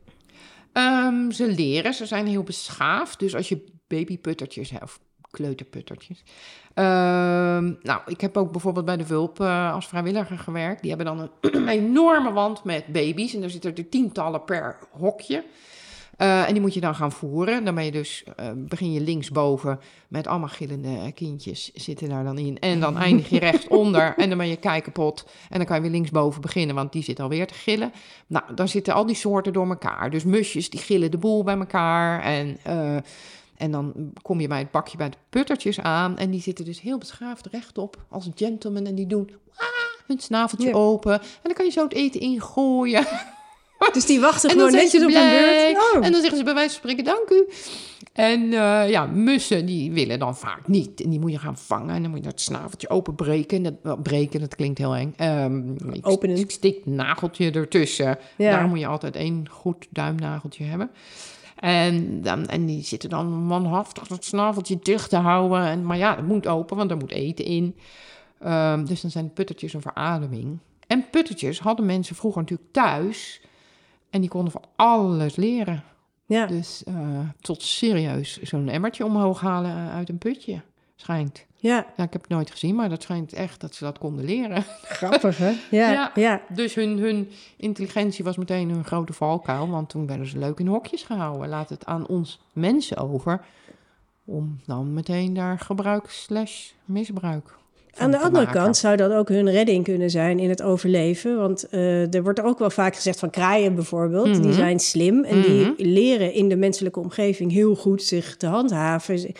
[0.74, 3.20] Ehm, ze leren, ze zijn heel beschaafd.
[3.20, 5.00] Dus als je babyputtertjes of
[5.36, 6.24] kleuterputtertjes.
[6.74, 10.82] Ehm, nou, ik heb ook bijvoorbeeld bij de Vulp eh, als vrijwilliger gewerkt.
[10.82, 13.34] Die hebben dan een enorme wand met baby's.
[13.34, 15.44] En daar zitten er tientallen per hokje.
[16.18, 17.64] Eh, en die moet je dan gaan voeren.
[17.64, 22.38] Dan ben je dus, eh, begin je linksboven met allemaal gillende kindjes zitten daar dan
[22.38, 22.60] in.
[22.60, 25.26] En dan eindig je rechtsonder en dan ben je kei kapot.
[25.50, 27.92] En dan kan je weer linksboven beginnen, want die zit alweer te gillen.
[28.28, 30.10] Nou, dan zitten al die soorten door elkaar.
[30.10, 32.22] Dus musjes die gillen de boel bij elkaar.
[32.22, 32.58] En,
[33.58, 36.18] en dan kom je bij het bakje bij de puttertjes aan.
[36.18, 38.86] En die zitten dus heel beschaafd rechtop als gentleman.
[38.86, 39.68] En die doen "Wah!"
[40.08, 40.74] hun snaveltje Ja.
[40.74, 41.14] open.
[41.22, 43.06] En dan kan je zo het eten ingooien.
[43.94, 45.74] Dus die wachten gewoon netjes op hun blij.
[45.74, 45.96] beurt.
[45.96, 46.06] Oh.
[46.06, 47.48] En dan zeggen ze bij wijze van spreken dank u.
[48.14, 51.02] En eh, ja, mussen die willen dan vaak niet.
[51.02, 51.96] En die moet je gaan vangen.
[51.96, 53.66] En dan moet je dat snaveltje openbreken.
[53.66, 55.14] En Dat, breken, dat klinkt heel eng.
[55.94, 56.38] Ik, Openen.
[56.38, 58.18] Ik stik nageltje ertussen.
[58.38, 58.52] Ja.
[58.52, 60.90] Daar moet je altijd één goed duimnageltje hebben.
[61.66, 65.66] En, dan, en die zitten dan manhaftig dat snaveltje dicht te houden.
[65.66, 67.76] En, maar ja, het moet open, want er moet eten in.
[68.40, 70.60] Ehm, dus dan zijn puttertjes een verademing.
[70.88, 73.42] En puttertjes hadden mensen vroeger natuurlijk thuis.
[74.10, 75.84] En die konden van alles leren.
[76.26, 76.46] Ja.
[76.46, 80.62] Dus eh, tot serieus zo'n emmertje omhoog halen uit een putje.
[80.96, 81.46] schijnt.
[81.68, 84.26] Ja, Ja, ik heb het nooit gezien, maar dat schijnt echt dat ze dat konden
[84.26, 84.64] leren.
[85.00, 85.50] grappig hè?
[85.72, 86.12] Ja, Ja.
[86.16, 86.42] ja.
[86.50, 90.68] Dus hun, hun intelligentie was meteen hun grote valkuil, want toen werden ze leuk in
[90.68, 91.50] hokjes gehouden.
[91.50, 93.42] Laat het aan ons mensen over
[94.26, 97.54] om dan meteen daar gebruik slash misbruik
[97.98, 98.62] Aan de andere maken.
[98.62, 101.38] kant zou dat ook hun redding kunnen zijn in het overleven.
[101.38, 104.26] Want eh, er wordt ook wel vaak gezegd van kraaien bijvoorbeeld.
[104.26, 104.52] Die Mhm.
[104.54, 105.72] zijn slim en die Mhm.
[105.78, 109.34] leren in de menselijke omgeving heel goed zich te handhaven.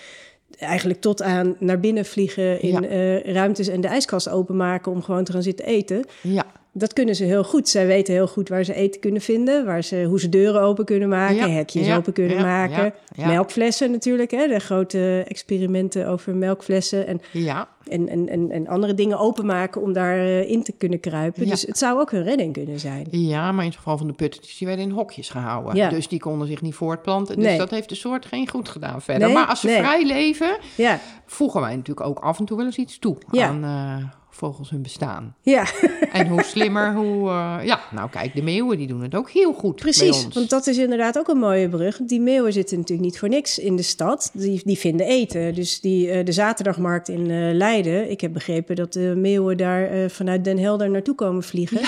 [0.60, 2.82] Eigenlijk tot aan naar binnen vliegen in Ja.
[2.88, 6.06] eh, ruimtes en de ijskast openmaken om gewoon te gaan zitten eten.
[6.22, 6.46] Ja,
[6.78, 7.70] Dat kunnen ze heel goed.
[7.70, 10.86] Zij weten heel goed waar ze eten kunnen vinden, waar ze, hoe ze deuren open
[10.86, 12.94] kunnen maken, Ja, hekjes ja, open kunnen ja, maken.
[13.16, 17.08] Melkflessen natuurlijk, hè, de grote experimenten over melkflessen.
[17.08, 21.48] En ja, en, en, en, en andere dingen openmaken om daarin in te kunnen kruipen.
[21.50, 23.08] Dus het zou ook een redding kunnen zijn.
[23.12, 25.90] ja, maar in het geval van de puttetjes, die werden in hokjes gehouden.
[25.90, 27.36] Dus die konden zich niet voortplanten.
[27.36, 27.58] Dus Nee.
[27.58, 29.26] dat heeft de soort geen goed gedaan verder.
[29.28, 29.78] Nee, maar als ze nee.
[29.78, 33.64] vrij leven, Ja, voegen wij natuurlijk ook af en toe wel eens iets toe aan
[33.64, 34.04] eh,
[34.36, 35.36] vogels hun bestaan.
[35.42, 35.66] ja
[36.12, 37.30] En hoe slimmer, hoe...
[37.30, 40.24] eh, ja, nou kijk, de meeuwen die doen het ook heel goed precies.
[40.26, 40.36] ons.
[40.36, 41.98] Want dat is inderdaad ook een mooie brug.
[41.98, 44.30] Die meeuwen zitten natuurlijk niet voor niks in de stad.
[44.34, 45.54] Die, die vinden eten.
[45.56, 48.10] Dus die, eh, de zaterdagmarkt in eh, Leiden.
[48.12, 51.80] Ik heb begrepen dat de meeuwen daar vanuit Den Helder naartoe komen vliegen.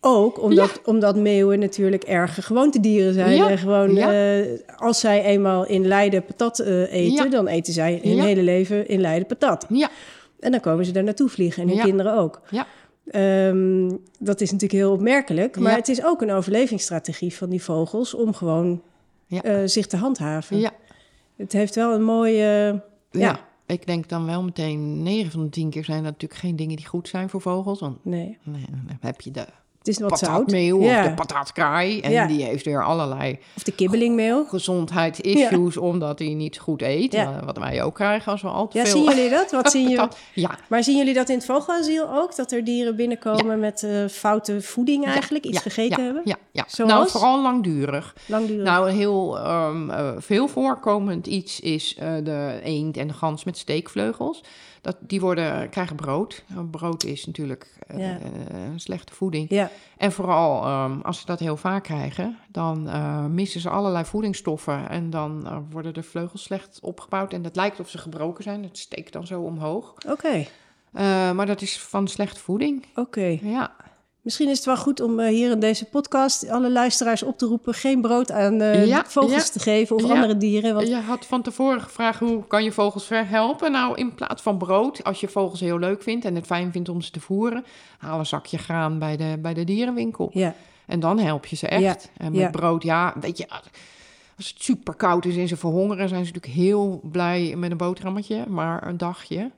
[0.00, 3.36] Ook omdat, omdat meeuwen natuurlijk erge gewoontedieren zijn.
[3.36, 4.42] Ja, En gewoon, ja.
[4.76, 7.24] als zij eenmaal in Leiden patat eten, Ja.
[7.26, 8.24] dan eten zij hun Ja.
[8.24, 9.66] hele leven in Leiden patat.
[9.68, 9.88] Ja,
[10.40, 11.84] En dan komen ze daar naartoe vliegen en hun Ja.
[11.84, 12.40] kinderen ook.
[12.50, 12.66] ja,
[13.10, 15.58] Ehm, dat is natuurlijk heel opmerkelijk.
[15.58, 15.76] Maar Ja.
[15.78, 18.82] het is ook een overlevingsstrategie van die vogels om gewoon
[19.26, 19.42] Ja.
[19.42, 20.58] eh, zich te handhaven.
[20.58, 20.70] ja,
[21.36, 22.34] Het heeft wel een mooie.
[23.10, 23.20] ja.
[23.20, 23.46] ja.
[23.66, 26.76] Ik denk dan wel meteen, 9 van de 10 keer zijn dat natuurlijk geen dingen
[26.76, 27.80] die goed zijn voor vogels.
[27.80, 29.46] Want Nee, nee, dan heb je de
[29.88, 30.50] het is wat zout.
[30.50, 30.74] Ja.
[30.74, 32.00] of de patatkraai.
[32.00, 32.26] En Ja.
[32.26, 34.44] die heeft weer allerlei Of de kibbelingmeel.
[34.44, 37.12] gezondheidsissues omdat hij niet goed eet.
[37.12, 37.22] Ja.
[37.38, 38.92] Eh, Wat wij ook krijgen als we al te Ja, veel...
[38.92, 39.50] zien jullie dat?
[39.50, 40.08] Wat zien jullie?
[40.34, 42.36] Ja, Maar zien jullie dat in het vogelasiel ook?
[42.36, 46.22] Dat er dieren binnenkomen met eh, foute voeding eigenlijk, iets ja, gegeten ja, hebben?
[46.24, 46.64] Ja, ja.
[46.68, 46.92] Zoals?
[46.92, 48.14] nou vooral langdurig.
[48.26, 48.64] Langdurig.
[48.64, 53.44] Nou, een heel ehm, eh, veel voorkomend iets is eh, de eend en de gans
[53.44, 54.40] met steekvleugels.
[54.88, 56.44] Dat, die worden, krijgen brood.
[56.70, 58.18] Brood is natuurlijk eh, Ja.
[58.18, 59.50] eh, slechte voeding.
[59.50, 64.04] ja, En vooral ehm, als ze dat heel vaak krijgen, dan eh, missen ze allerlei
[64.04, 64.88] voedingsstoffen.
[64.88, 67.32] En dan worden de vleugels slecht opgebouwd.
[67.32, 68.62] En het lijkt of ze gebroken zijn.
[68.62, 69.94] Het steekt dan zo omhoog.
[70.06, 70.46] oké.
[71.34, 72.84] Maar dat is van slechte voeding.
[72.94, 73.38] Oké.
[73.42, 73.72] Ja,
[74.22, 77.46] Misschien is het wel goed om eh, hier in deze podcast alle luisteraars op te
[77.46, 77.74] roepen...
[77.74, 79.52] geen brood aan eh, Ja, vogels ja.
[79.52, 80.08] te geven of Ja.
[80.14, 80.74] andere dieren.
[80.74, 83.72] Want Je had van tevoren gevraagd hoe kan je vogels verhelpen.
[83.72, 86.88] Nou, in plaats van brood, als je vogels heel leuk vindt en het fijn vindt
[86.88, 87.64] om ze te voeren,
[87.98, 90.30] haal een zakje graan bij de, bij de dierenwinkel.
[90.32, 90.54] ja,
[90.86, 91.82] En dan help je ze echt.
[91.82, 93.48] Ja, En met brood, ja, weet je,
[94.36, 97.76] als het super koud is en ze verhongeren, zijn ze natuurlijk heel blij met een
[97.76, 99.50] boterhammetje, maar een dagje.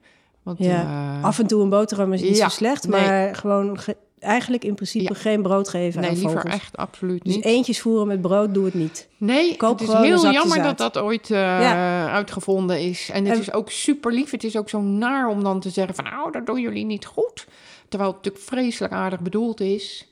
[0.42, 0.82] Want, Ja,
[1.18, 3.00] eh, af en toe een boterham is niet zo slecht, nee.
[3.00, 5.20] maar gewoon ge- eigenlijk in principe Ja.
[5.20, 6.54] geen brood geven nee, aan liever vogels.
[6.54, 7.44] echt absoluut Dus niet.
[7.44, 9.08] eentjes voeren met brood, doe het niet.
[9.16, 10.78] Nee, Koop het is heel jammer zout.
[10.78, 12.08] dat dat ooit eh, Ja.
[12.10, 13.10] uitgevonden is.
[13.12, 14.30] En het En- is ook super lief.
[14.30, 16.04] Het is ook zo naar om dan te zeggen van...
[16.04, 17.46] nou, dat doen jullie niet goed.
[17.88, 20.04] Terwijl het natuurlijk vreselijk aardig bedoeld is.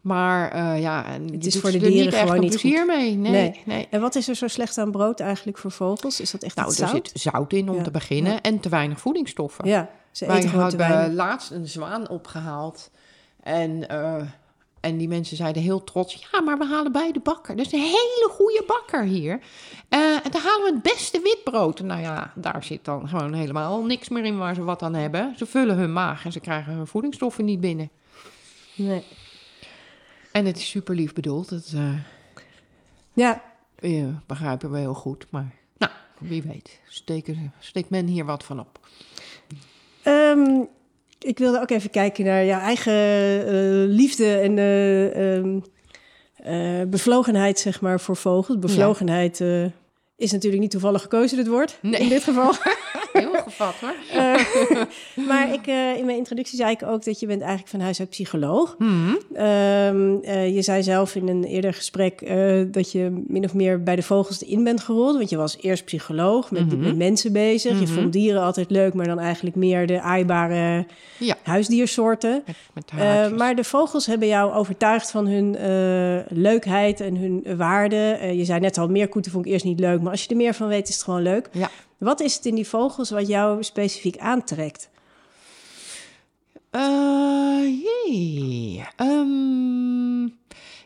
[0.00, 3.14] Maar eh, ja, Het is voor de er dieren niet echt gewoon niet plezier mee.
[3.14, 3.60] Nee, Nee.
[3.64, 3.86] nee.
[3.90, 6.20] En wat is er zo slecht aan brood eigenlijk voor vogels?
[6.20, 7.10] Is dat echt Nou, het er zout?
[7.12, 7.82] zit zout in om Ja.
[7.82, 8.40] te beginnen.
[8.40, 9.68] En te weinig voedingsstoffen.
[9.68, 11.16] Ja, ze Wij eten gewoon te hadden weinig.
[11.16, 12.90] laatst een zwaan opgehaald.
[13.42, 14.22] En, eh,
[14.80, 16.26] en die mensen zeiden heel trots...
[16.32, 17.56] ja, maar we halen bij de bakker.
[17.56, 19.40] Dat is een hele goede bakker hier.
[19.88, 21.80] Eh, en dan halen we het beste witbrood.
[21.80, 25.34] Nou ja, daar zit dan gewoon helemaal niks meer in waar ze wat aan hebben.
[25.36, 27.90] Ze vullen hun maag en ze krijgen hun voedingsstoffen niet binnen.
[28.74, 29.04] Nee.
[30.32, 31.48] En het is super lief bedoeld.
[31.48, 31.94] Dat eh,
[33.12, 33.42] Ja,
[33.74, 35.26] eh, begrijpen we heel goed.
[35.30, 36.80] Maar nou, wie weet.
[36.88, 38.78] Steken, steekt men hier wat van op.
[40.02, 40.60] ehm,
[41.18, 42.92] ik wilde ook even kijken naar jouw eigen
[43.46, 43.52] eh,
[43.96, 45.60] liefde en eh, ehm,
[46.36, 48.58] eh, bevlogenheid, zeg maar, voor vogels.
[48.58, 49.40] Bevlogenheid
[50.16, 52.00] is natuurlijk niet toevallig gekozen, dit woord, Nee.
[52.00, 52.52] in dit geval.
[53.58, 53.94] Hoor.
[54.12, 54.34] Eh,
[55.26, 58.00] maar ik, eh, in mijn introductie zei ik ook dat je bent eigenlijk van huis
[58.00, 58.74] uit psycholoog.
[58.78, 59.14] Mhm.
[59.34, 62.18] Ehm, eh, je zei zelf in een eerder gesprek
[62.72, 65.16] dat je min of meer bij de vogels in bent gerold.
[65.16, 66.80] Want je was eerst psycholoog, met, Mhm.
[66.80, 67.72] met mensen bezig.
[67.80, 67.94] Je Mhm.
[67.94, 70.86] vond dieren altijd leuk, maar dan eigenlijk meer de aaibare
[71.18, 71.36] Ja.
[71.42, 72.42] huisdiersoorten.
[72.46, 73.38] Met, met haartjes.
[73.38, 75.56] maar de vogels hebben jou overtuigd van hun
[76.28, 78.18] leukheid en hun waarde.
[78.34, 80.54] Je zei net al, meerkoeten vond ik eerst niet leuk, maar als je er meer
[80.54, 81.48] van weet, is het gewoon leuk.
[81.52, 81.70] Ja.
[81.98, 84.90] Wat is het in die vogels wat jou specifiek aantrekt?
[86.70, 88.84] Eh, jee.
[88.96, 90.28] Ehm,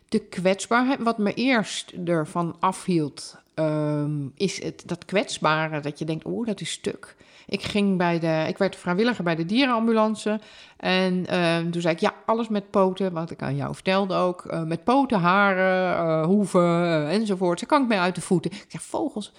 [0.08, 6.24] de kwetsbaarheid, wat me eerst ervan afhield, ehm, is het dat kwetsbare dat je denkt,
[6.24, 7.16] oh, dat is stuk.
[7.46, 10.40] Ik ging bij de, ik werd vrijwilliger bij de dierenambulance.
[10.76, 14.44] En ehm, toen zei ik, ja, alles met poten, wat ik aan jou vertelde ook.
[14.44, 17.58] eh, met poten, haren, eh, hoeven enzovoort.
[17.60, 18.50] Daar kan ik mee uit de voeten.
[18.52, 19.32] Ik zeg, vogels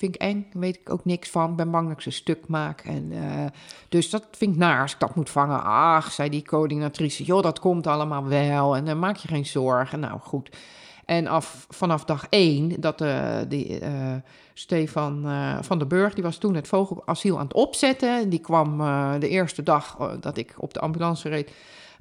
[0.00, 1.56] vind ik eng, weet ik ook niks van.
[1.56, 2.80] Ben bang dat ik ze stuk maak.
[2.80, 3.46] En, eh,
[3.88, 5.62] dus dat vind ik naar als ik dat moet vangen.
[5.62, 8.76] Ach, zei die coördinatrice, joh, dat komt allemaal wel.
[8.76, 10.00] En dan maak je geen zorgen.
[10.00, 10.56] Nou, goed.
[11.04, 14.14] En af, vanaf dag één, dat eh, die, eh,
[14.54, 15.26] Stefan
[15.60, 18.28] van der Burg, die was toen het vogelasiel aan het opzetten.
[18.28, 18.78] Die kwam
[19.20, 21.52] de eerste dag dat ik op de ambulance reed,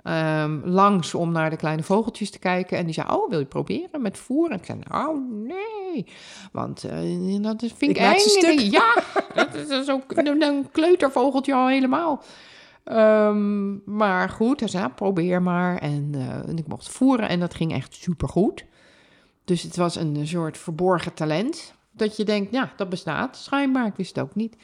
[0.03, 2.77] ehm, langs om naar de kleine vogeltjes te kijken.
[2.77, 4.49] En die zei, oh, wil je proberen met voer?
[4.51, 6.05] En ik zei, nou, nee,
[6.51, 8.17] want eh, dat is- vind ik, Ik eng.
[8.19, 8.59] stuk.
[8.59, 8.93] Ja,
[9.33, 12.23] dat is, dat is ook een, kleutervogeltje al helemaal.
[12.83, 15.77] Ehm, maar goed, hij zei, probeer maar.
[15.77, 18.65] En, eh, en ik mocht voeren en dat ging echt supergoed.
[19.45, 21.73] Dus het was een soort verborgen talent.
[21.91, 23.85] Dat je denkt, ja, dat bestaat schijnbaar.
[23.85, 24.55] Ik wist het ook niet.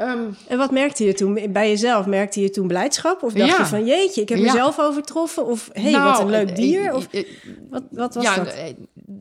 [0.00, 2.06] Ehm, En wat merkte je toen bij jezelf?
[2.06, 3.22] Merkte je toen blijdschap?
[3.22, 3.58] Of dacht Ja.
[3.58, 4.44] je van jeetje, ik heb Ja.
[4.44, 5.46] mezelf overtroffen?
[5.46, 6.84] Of hé, hey, nou, wat een leuk eh, dier?
[6.84, 7.24] eh, Of eh,
[7.70, 8.54] wat, wat was ja, dat?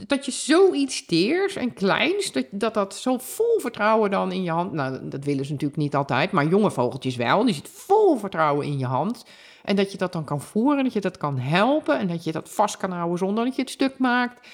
[0.08, 4.52] dat je zoiets teers en kleins, dat, dat dat zo vol vertrouwen dan in je
[4.52, 4.72] hand...
[4.74, 7.46] Nou, dat willen ze natuurlijk niet altijd, maar jonge vogeltjes wel.
[7.46, 9.26] Die zit vol vertrouwen in je hand.
[9.64, 12.00] En dat je dat dan kan voeren, dat je dat kan helpen...
[12.00, 14.48] en dat je dat vast kan houden zonder dat je het stuk maakt.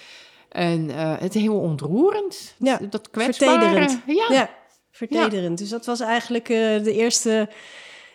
[0.50, 2.56] En eh, het is heel ontroerend.
[2.58, 4.00] Ja, dat kwetsbare.
[4.30, 4.50] Ja,
[4.96, 5.58] vertederend.
[5.58, 7.50] Dus dat was eigenlijk eh, de eerste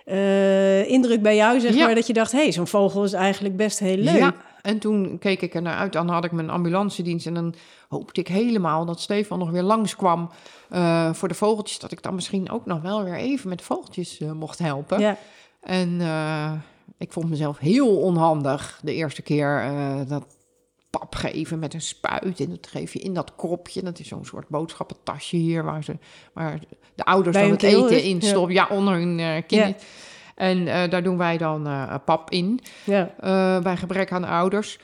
[0.04, 1.84] eh, indruk bij jou, zeg Ja.
[1.86, 4.16] maar, dat je dacht, hé, hey, zo'n vogel is eigenlijk best heel leuk.
[4.16, 5.92] Ja, en toen keek ik er naar uit.
[5.92, 7.54] Dan had ik mijn ambulancedienst en dan
[7.88, 10.30] hoopte ik helemaal dat Stefan nog weer langskwam
[10.68, 11.78] eh voor de vogeltjes.
[11.78, 15.00] Dat ik dan misschien ook nog wel weer even met vogeltjes mocht helpen.
[15.00, 15.16] Ja.
[15.60, 16.00] En
[16.98, 19.72] ik vond mezelf heel onhandig de eerste keer
[20.08, 20.24] dat
[20.90, 22.40] pap geven met een spuit.
[22.40, 23.83] En dat geef je in dat kropje.
[23.83, 25.98] Dat is zo'n soort boodschappentasje hier waar, ze,
[26.33, 26.59] waar
[26.94, 28.03] de ouders Bij dan het eten is?
[28.03, 28.55] in stoppen.
[28.55, 29.59] Ja, onder hun eh kin.
[29.59, 29.74] Ja.
[30.35, 33.14] En eh, daar doen wij dan eh, pap in Ja.
[33.62, 34.79] bij gebrek aan ouders.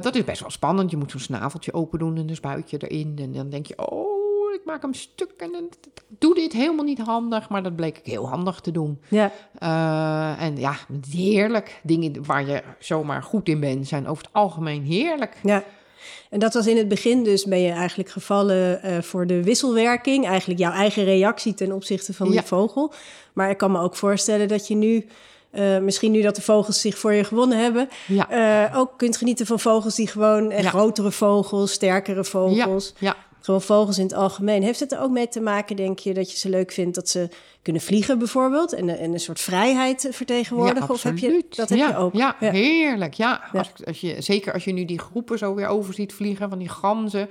[0.00, 0.90] Dat is best wel spannend.
[0.90, 3.14] Je moet zo'n snaveltje open doen en een spuitje erin.
[3.20, 4.20] En dan denk je, oh,
[4.70, 5.30] maak hem stuk.
[5.38, 5.68] En
[6.08, 7.48] doe dit helemaal niet handig.
[7.48, 9.00] Maar dat bleek ik heel handig te doen.
[9.08, 9.32] ja.
[9.58, 10.76] Eh, en ja,
[11.10, 11.80] heerlijk.
[11.82, 15.36] Dingen waar je zomaar goed in bent, zijn over het algemeen heerlijk.
[15.42, 15.64] Ja.
[16.30, 20.26] En dat was in het begin dus, ben je eigenlijk gevallen eh, voor de wisselwerking.
[20.26, 22.92] Eigenlijk jouw eigen reactie ten opzichte van die vogel.
[23.32, 25.06] Maar ik kan me ook voorstellen dat je nu,
[25.50, 27.88] eh, misschien nu dat de vogels zich voor je gewonnen hebben...
[28.06, 30.68] Ja, ook kunt genieten van vogels die gewoon, Ja.
[30.68, 32.94] grotere vogels, sterkere vogels...
[32.98, 33.16] ja.
[33.40, 34.62] Gewoon vogels in het algemeen.
[34.62, 37.08] Heeft het er ook mee te maken, denk je, dat je ze leuk vindt dat
[37.08, 37.28] ze
[37.62, 40.86] kunnen vliegen bijvoorbeeld en, en een soort vrijheid vertegenwoordigen?
[40.86, 42.14] Ja, of heb je dat heb ja, je ook?
[42.14, 43.14] Ja, heerlijk.
[43.14, 43.40] Ja.
[43.52, 46.58] Als, als je, zeker als je nu die groepen zo weer over ziet vliegen van
[46.58, 47.28] die ganzen.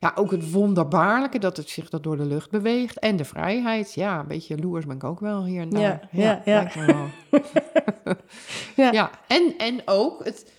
[0.00, 2.98] Ja, ook het wonderbaarlijke dat het zich dat door de lucht beweegt.
[2.98, 3.94] En de vrijheid.
[3.94, 6.08] Ja, een beetje jaloers ben ik ook wel hier en daar.
[6.10, 6.70] Ja, ja.
[8.76, 8.92] Ja.
[8.92, 9.10] ja.
[9.26, 10.52] En, en ook het,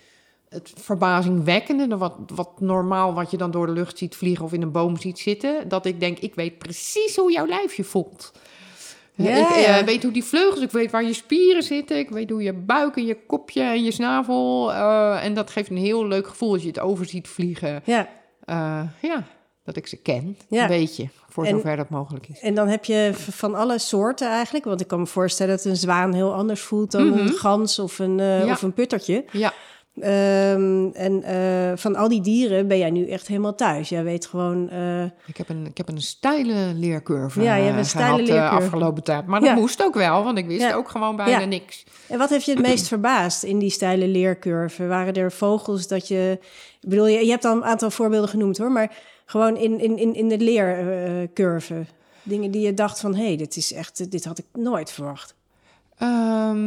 [0.58, 4.54] het verbazingwekkende, de wat, wat normaal wat je dan door de lucht ziet vliegen of
[4.54, 5.68] in een boom ziet zitten.
[5.70, 8.32] Dat ik denk, ik weet precies hoe jouw lijfje voelt.
[9.14, 12.30] Ja, ik eh, weet hoe die vleugels, ik weet waar je spieren zitten, ik weet
[12.30, 14.74] hoe je buik en je kopje en je snavel.
[14.74, 17.82] eh, en dat geeft een heel leuk gevoel als je het over ziet vliegen.
[17.86, 18.08] Ja,
[18.46, 19.24] Eh, ja,
[19.64, 20.62] dat ik ze ken, Ja.
[20.62, 22.40] een beetje, voor En- zover dat mogelijk is.
[22.40, 24.66] en dan heb je van alle soorten eigenlijk.
[24.66, 27.18] Want ik kan me voorstellen dat een zwaan heel anders voelt dan Mhm.
[27.20, 28.46] een gans of een, Ja.
[28.52, 29.26] of een puttertje.
[29.32, 29.54] Ja,
[30.00, 33.90] Ehm, en eh, van al die dieren ben jij nu echt helemaal thuis.
[33.90, 34.70] Jij weet gewoon.
[34.70, 38.08] eh, ik heb een, ik heb een steile leercurve Ja, je hebt eh, een steile
[38.08, 38.64] gehad, eh, leercurve.
[38.66, 39.26] afgelopen tijd.
[39.26, 40.74] Maar dat moest ook wel, want ik wist Ja.
[40.74, 41.46] ook gewoon bijna Ja.
[41.46, 41.84] niks.
[42.08, 44.88] En wat heeft je het meest verbaasd in die steile leercurve?
[44.88, 46.38] Waren er vogels dat je...
[46.82, 49.98] Ik bedoel, je, je hebt al een aantal voorbeelden genoemd hoor, maar gewoon in, in,
[49.98, 51.86] in, in de leercurve.
[52.24, 55.36] Dingen die je dacht van, hé, hey, dit is echt, dit had ik nooit verwacht.
[55.98, 56.60] Ehm,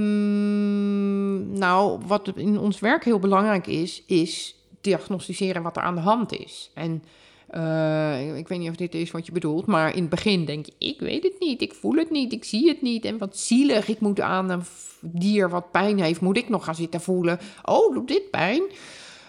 [1.59, 6.33] nou, wat in ons werk heel belangrijk is, is diagnosticeren wat er aan de hand
[6.33, 6.71] is.
[6.75, 7.03] En
[7.47, 10.67] eh, ik weet niet of dit is wat je bedoelt, maar in het begin denk
[10.67, 13.05] je, ik weet het niet, ik voel het niet, ik zie het niet.
[13.05, 14.63] En wat zielig, ik moet aan een
[15.01, 17.39] dier wat pijn heeft, moet ik nog gaan zitten voelen.
[17.63, 18.63] Oh, doet dit pijn?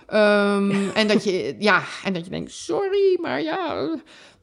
[0.08, 3.90] Ehm, en, dat je, ja, en dat je denkt, sorry, maar ja...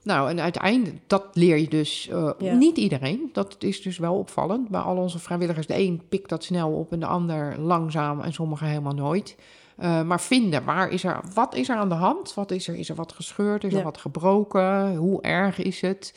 [0.09, 2.55] Nou, en uiteindelijk, dat leer je dus eh, Ja.
[2.55, 3.29] niet iedereen.
[3.33, 4.69] Dat is dus wel opvallend.
[4.69, 8.33] Bij al onze vrijwilligers, de een pikt dat snel op en de ander langzaam en
[8.33, 9.37] sommigen helemaal nooit.
[9.77, 12.35] Eh, maar vinden, waar is er, wat is er aan de hand?
[12.35, 12.75] Wat is er?
[12.77, 13.65] Is er wat gescheurd?
[13.65, 13.79] Is Ja.
[13.79, 14.97] er wat gebroken?
[14.97, 16.15] Hoe erg is het?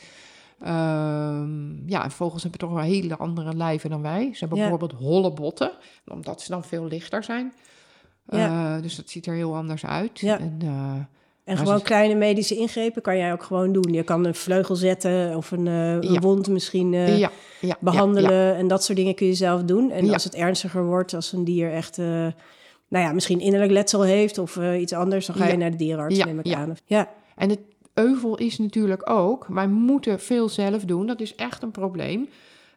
[0.60, 4.30] Ehm, ja, en vogels hebben toch wel hele andere lijven dan wij.
[4.32, 4.68] Ze hebben Ja.
[4.68, 5.72] bijvoorbeeld holle botten,
[6.06, 7.52] omdat ze dan veel lichter zijn.
[8.28, 8.76] Ja.
[8.76, 10.20] Eh, dus dat ziet er heel anders uit.
[10.20, 10.38] Ja.
[10.38, 10.58] En,
[11.44, 13.92] En Maar gewoon kleine medische ingrepen kan jij ook gewoon doen.
[13.92, 16.20] Je kan een vleugel zetten of een, eh, een Ja.
[16.20, 18.56] wond misschien eh, ja, ja, behandelen.
[18.56, 19.90] En dat soort dingen kun je zelf doen.
[19.90, 21.98] En als het ernstiger wordt, als een dier echt...
[21.98, 22.06] eh,
[22.88, 25.26] nou ja, misschien innerlijk letsel heeft of iets anders...
[25.26, 26.56] dan ga je naar de dierenarts, Ja, neem ik ja.
[26.56, 26.76] aan.
[26.84, 27.60] Ja, En het
[27.94, 31.06] euvel is natuurlijk ook, wij moeten veel zelf doen.
[31.06, 32.28] Dat is echt een probleem.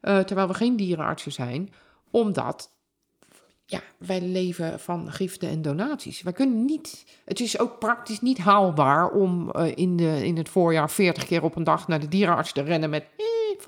[0.01, 1.73] terwijl we geen dierenartsen zijn.
[2.11, 2.69] Omdat
[3.65, 6.21] ja, wij leven van giften en donaties.
[6.21, 7.05] Wij kunnen niet.
[7.25, 11.43] Het is ook praktisch niet haalbaar om eh, in, de, in het voorjaar 40 keer
[11.43, 13.03] op een dag naar de dierenarts te rennen met.
[13.17, 13.25] Eh,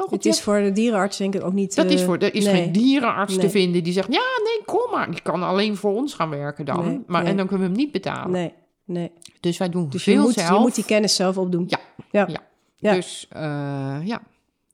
[0.09, 1.75] het is voor de dierenarts denk ik ook niet...
[1.75, 2.17] dat is eh, voor.
[2.17, 2.53] Er is nee.
[2.55, 5.11] geen dierenarts te vinden die zegt: ja, nee, kom maar.
[5.11, 6.85] Die kan alleen voor ons gaan werken dan.
[6.85, 7.25] Nee, maar.
[7.25, 8.31] En dan kunnen we hem niet betalen.
[8.31, 8.53] Nee,
[8.85, 9.11] nee.
[9.39, 10.49] Dus wij doen Dus je veel moet, zelf.
[10.49, 11.65] je moet die kennis zelf opdoen.
[11.67, 11.79] Ja,
[12.11, 12.25] ja.
[12.27, 12.39] ja.
[12.75, 12.93] Ja.
[12.93, 14.21] Dus eh, ja.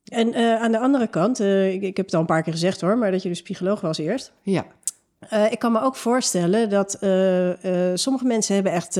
[0.03, 2.97] En aan de andere kant, ik, ik heb het al een paar keer gezegd hoor...
[2.97, 4.33] maar dat je dus psycholoog was eerst.
[4.41, 4.65] Ja.
[5.29, 8.95] Eh, ik kan me ook voorstellen dat eh, eh, sommige mensen hebben echt,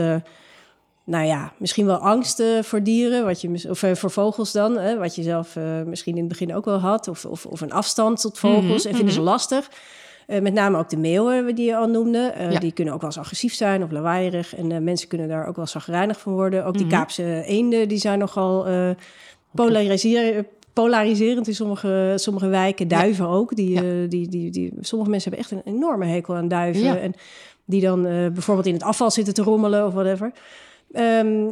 [1.04, 5.16] nou ja, misschien wel angst voor dieren, wat je, of voor vogels dan, hè, wat
[5.16, 5.56] je zelf
[5.86, 8.88] misschien in het begin ook wel had, of, of, of een afstand tot vogels, Mhm,
[8.88, 9.30] en vinden ze mhm.
[9.30, 9.70] lastig.
[10.28, 12.34] Met name ook de meeuwen die je al noemde.
[12.50, 12.60] Ja.
[12.60, 14.56] Die kunnen ook wel eens agressief zijn of lawaaierig.
[14.56, 16.66] En mensen kunnen daar ook wel zagrijnig van worden.
[16.66, 16.96] Ook die Mhm.
[16.96, 18.66] Kaapse eenden, die zijn nogal
[19.54, 22.88] polariseer- polariserend in sommige, sommige wijken.
[22.88, 23.56] Duiven ook.
[23.56, 23.82] Die, Ja.
[23.82, 26.84] eh, die, die, die, sommige mensen hebben echt een enorme hekel aan duiven.
[26.84, 26.98] Ja.
[26.98, 27.14] En
[27.66, 30.32] die dan eh, bijvoorbeeld in het afval zitten te rommelen of whatever.
[30.92, 31.52] Ehm,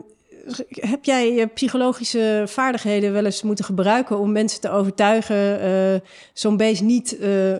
[0.70, 6.00] heb jij je psychologische vaardigheden wel eens moeten gebruiken om mensen te overtuigen eh,
[6.34, 7.56] zo'n beest niet eh,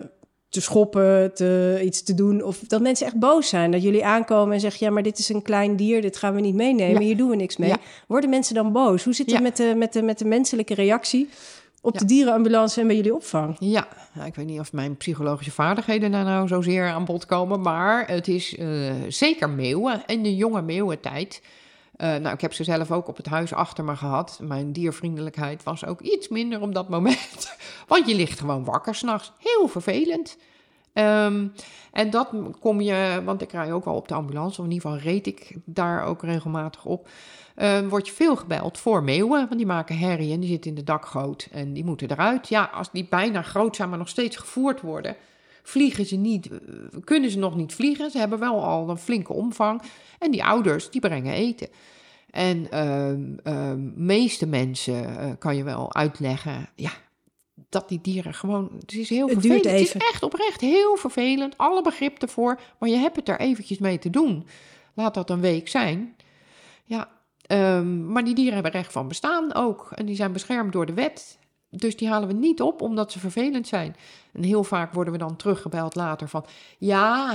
[0.52, 2.42] te schoppen, te, iets te doen?
[2.42, 5.28] Of dat mensen echt boos zijn, dat jullie aankomen en zeggen: ja, maar dit is
[5.28, 7.06] een klein dier, dit gaan we niet meenemen, Ja.
[7.06, 7.68] hier doen we niks mee.
[7.68, 7.76] Ja.
[8.06, 9.04] Worden mensen dan boos?
[9.04, 9.42] Hoe zit het Ja.
[9.42, 11.28] met, de, met, de, met de menselijke reactie
[11.80, 13.56] op de dierenambulance en bij jullie opvang?
[13.58, 17.60] Ja, nou, ik weet niet of mijn psychologische vaardigheden daar nou zozeer aan bod komen,
[17.60, 18.66] maar het is eh,
[19.08, 21.42] zeker meeuwen en de jonge meeuwentijd.
[21.96, 24.38] Eh, nou, ik heb ze zelf ook op het huis achter me gehad.
[24.42, 27.56] Mijn diervriendelijkheid was ook iets minder op dat moment.
[27.86, 29.32] Want je ligt gewoon wakker s'nachts.
[29.38, 30.36] Heel vervelend.
[30.92, 31.46] Ehm,
[31.92, 34.90] en dat kom je, want ik rij ook wel op de ambulance, of in ieder
[34.90, 37.08] geval reed ik daar ook regelmatig op.
[37.54, 40.76] eh, word je veel gebeld voor meeuwen, want die maken herrie en die zitten in
[40.76, 42.48] de dakgoot en die moeten eruit.
[42.48, 45.16] Ja, als die bijna groot zijn, maar nog steeds gevoerd worden,
[45.62, 46.58] vliegen ze niet, eh,
[47.04, 48.10] kunnen ze nog niet vliegen.
[48.10, 49.82] Ze hebben wel al een flinke omvang
[50.18, 51.68] en die ouders, die brengen eten.
[52.30, 56.90] En ehm, meeste mensen eh, kan je wel uitleggen, ja,
[57.72, 59.62] dat die dieren gewoon, het is heel Het vervelend.
[59.62, 60.00] duurt Het even.
[60.00, 63.98] is echt oprecht heel vervelend, alle begrip ervoor, maar je hebt het er eventjes mee
[63.98, 64.46] te doen.
[64.94, 66.16] Laat dat een week zijn.
[66.84, 67.08] Ja,
[67.46, 69.88] ehm, maar die dieren hebben recht van bestaan ook.
[69.94, 71.38] En die zijn beschermd door de wet.
[71.70, 73.96] Dus die halen we niet op omdat ze vervelend zijn.
[74.32, 76.44] En heel vaak worden we dan teruggebeld later van...
[76.78, 77.26] Ja,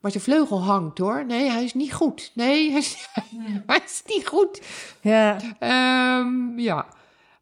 [0.00, 1.24] maar zijn vleugel hangt hoor.
[1.26, 2.30] Nee, hij is niet goed.
[2.34, 3.08] Nee, hij is,
[3.66, 4.60] hij is niet goed.
[5.00, 6.86] Ja, Ehm, ja,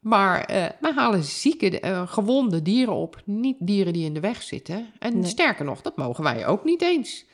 [0.03, 3.21] maar eh wij halen zieke, eh, gewonde dieren op.
[3.25, 4.87] Niet dieren die in de weg zitten.
[4.99, 5.29] En Nee.
[5.29, 7.25] sterker nog, dat mogen wij ook niet eens.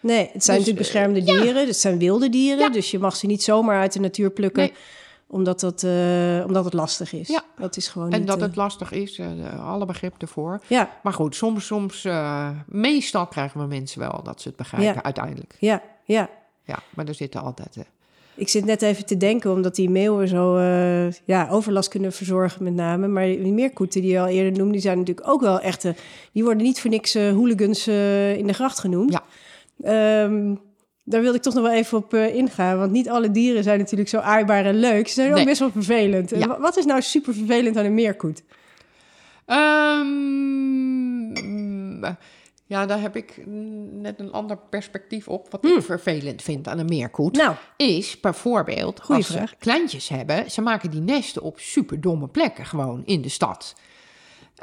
[0.00, 2.68] nee, het zijn Dus, natuurlijk beschermde dieren, dus het zijn wilde dieren, Ja.
[2.68, 4.62] dus je mag ze niet zomaar uit de natuur plukken.
[4.62, 4.72] Nee.
[5.26, 7.28] Omdat, dat, eh, omdat het lastig is.
[7.28, 7.42] Ja.
[7.56, 10.60] Dat is gewoon En niet, dat eh, het lastig is, eh, alle begrip ervoor.
[10.66, 14.94] Ja, Maar goed, soms, soms uh, meestal krijgen we mensen wel dat ze het begrijpen
[14.94, 15.02] Ja.
[15.02, 15.56] uiteindelijk.
[15.58, 16.28] ja, ja.
[16.64, 17.76] Ja, maar er zitten altijd...
[18.42, 22.64] Ik zit net even te denken, omdat die meeuwen zo uh, ja, overlast kunnen verzorgen
[22.64, 23.08] met name.
[23.08, 25.94] Maar die meerkoeten die je al eerder noemde, die zijn natuurlijk ook wel echte...
[26.32, 27.88] Die worden niet voor niks uh, hooligans
[28.38, 29.12] in de gracht genoemd.
[29.12, 29.22] Ja.
[30.24, 30.60] Um,
[31.04, 32.78] daar wilde ik toch nog wel even op ingaan.
[32.78, 35.08] Want niet alle dieren zijn natuurlijk zo aaibaar en leuk.
[35.08, 35.40] Ze zijn nee.
[35.40, 36.30] ook best wel vervelend.
[36.30, 36.60] Ja.
[36.60, 38.42] Wat is nou super vervelend aan een meerkoet?
[39.46, 40.12] Um,
[42.72, 43.42] ja, daar heb ik
[43.90, 45.50] net een ander perspectief op.
[45.50, 45.76] Wat Hmm.
[45.76, 47.36] ik vervelend vind aan een meerkoet.
[47.36, 47.54] Nou.
[47.76, 49.48] Is bijvoorbeeld, Goeie als vraag.
[49.48, 50.50] ze kleintjes hebben...
[50.50, 53.74] ze maken die nesten op superdomme plekken gewoon in de stad.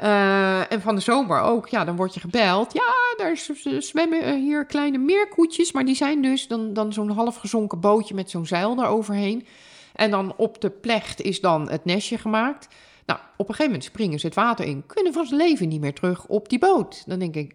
[0.02, 2.72] Uh, en van de zomer ook, ja, dan word je gebeld.
[2.72, 3.36] Ja, daar
[3.78, 8.30] zwemmen hier kleine meerkoetjes, maar die zijn dus dan, dan zo'n half gezonken bootje met
[8.30, 9.46] zo'n zeil eroverheen.
[9.94, 12.68] En dan op de plecht is dan het nestje gemaakt.
[13.06, 15.80] Nou, op een gegeven moment springen ze het water in, kunnen van zijn leven niet
[15.80, 17.02] meer terug op die boot.
[17.06, 17.54] Dan denk ik,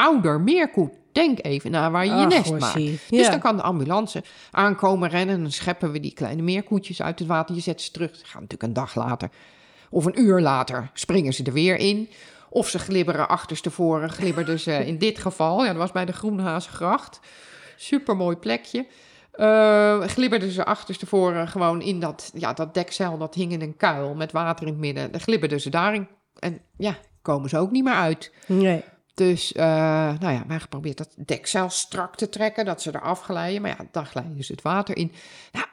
[0.00, 3.10] ouder meerkoet, denk even naar waar je je Ach, nest maakt.
[3.10, 7.18] Dus dan kan de ambulance aankomen rennen en dan scheppen we die kleine meerkoetjes uit
[7.18, 7.54] het water.
[7.54, 9.30] Je zet ze terug, ze gaan natuurlijk een dag later
[9.90, 12.08] of een uur later springen ze er weer in.
[12.48, 15.60] Of ze glibberen achterstevoren, glibberden ze in dit geval.
[15.60, 17.20] Ja, dat was bij de Groenhazengracht.
[17.76, 18.86] Supermooi plekje.
[19.34, 23.18] Uh, glibberden ze achterstevoren gewoon in dat, ja, dat dekzeil.
[23.18, 25.12] Dat hing in een kuil met water in het midden.
[25.12, 26.08] Dan glibberden ze daarin.
[26.38, 28.32] En ja, komen ze ook niet meer uit.
[28.46, 28.84] Nee.
[29.14, 29.62] Dus, uh,
[30.20, 32.64] nou ja, wij geprobeerd dat dekzeil strak te trekken.
[32.64, 33.62] Dat ze eraf glijden.
[33.62, 35.12] Maar ja, dan glijden ze het water in.
[35.52, 35.66] Nou,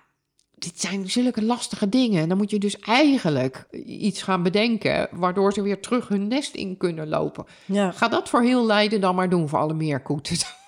[0.55, 2.21] dit zijn zulke lastige dingen.
[2.21, 5.07] En dan moet je dus eigenlijk iets gaan bedenken...
[5.11, 7.45] waardoor ze weer terug hun nest in kunnen lopen.
[7.65, 7.91] Ja.
[7.91, 10.37] Ga dat voor heel Leiden dan maar doen voor alle meerkoeten.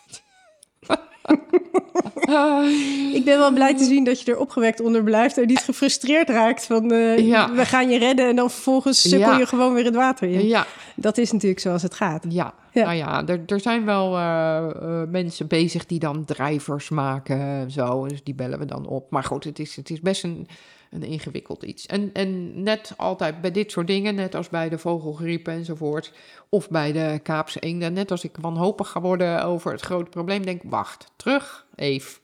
[3.13, 6.29] Ik ben wel blij te zien dat je er opgewekt onder blijft en niet gefrustreerd
[6.29, 7.51] raakt van eh, Ja.
[7.53, 9.37] we gaan je redden en dan vervolgens sukkel Ja.
[9.37, 10.47] je gewoon weer het water in.
[10.47, 10.65] ja,
[10.95, 12.25] Dat is natuurlijk zoals het gaat.
[12.29, 12.53] ja.
[12.71, 12.83] Ja.
[12.83, 17.71] nou ja, er, er zijn wel eh, eh, mensen bezig die dan drijvers maken en
[17.71, 18.07] zo.
[18.07, 19.11] Dus die bellen we dan op.
[19.11, 20.47] Maar goed, het is, het is best een,
[20.89, 21.85] een ingewikkeld iets.
[21.85, 26.13] En, en net altijd bij dit soort dingen, net als bij de vogelgriepen enzovoort...
[26.49, 30.45] of bij de Kaapse eenden, net als ik wanhopig ga worden over het grote probleem...
[30.45, 32.19] denk wacht, terug, even.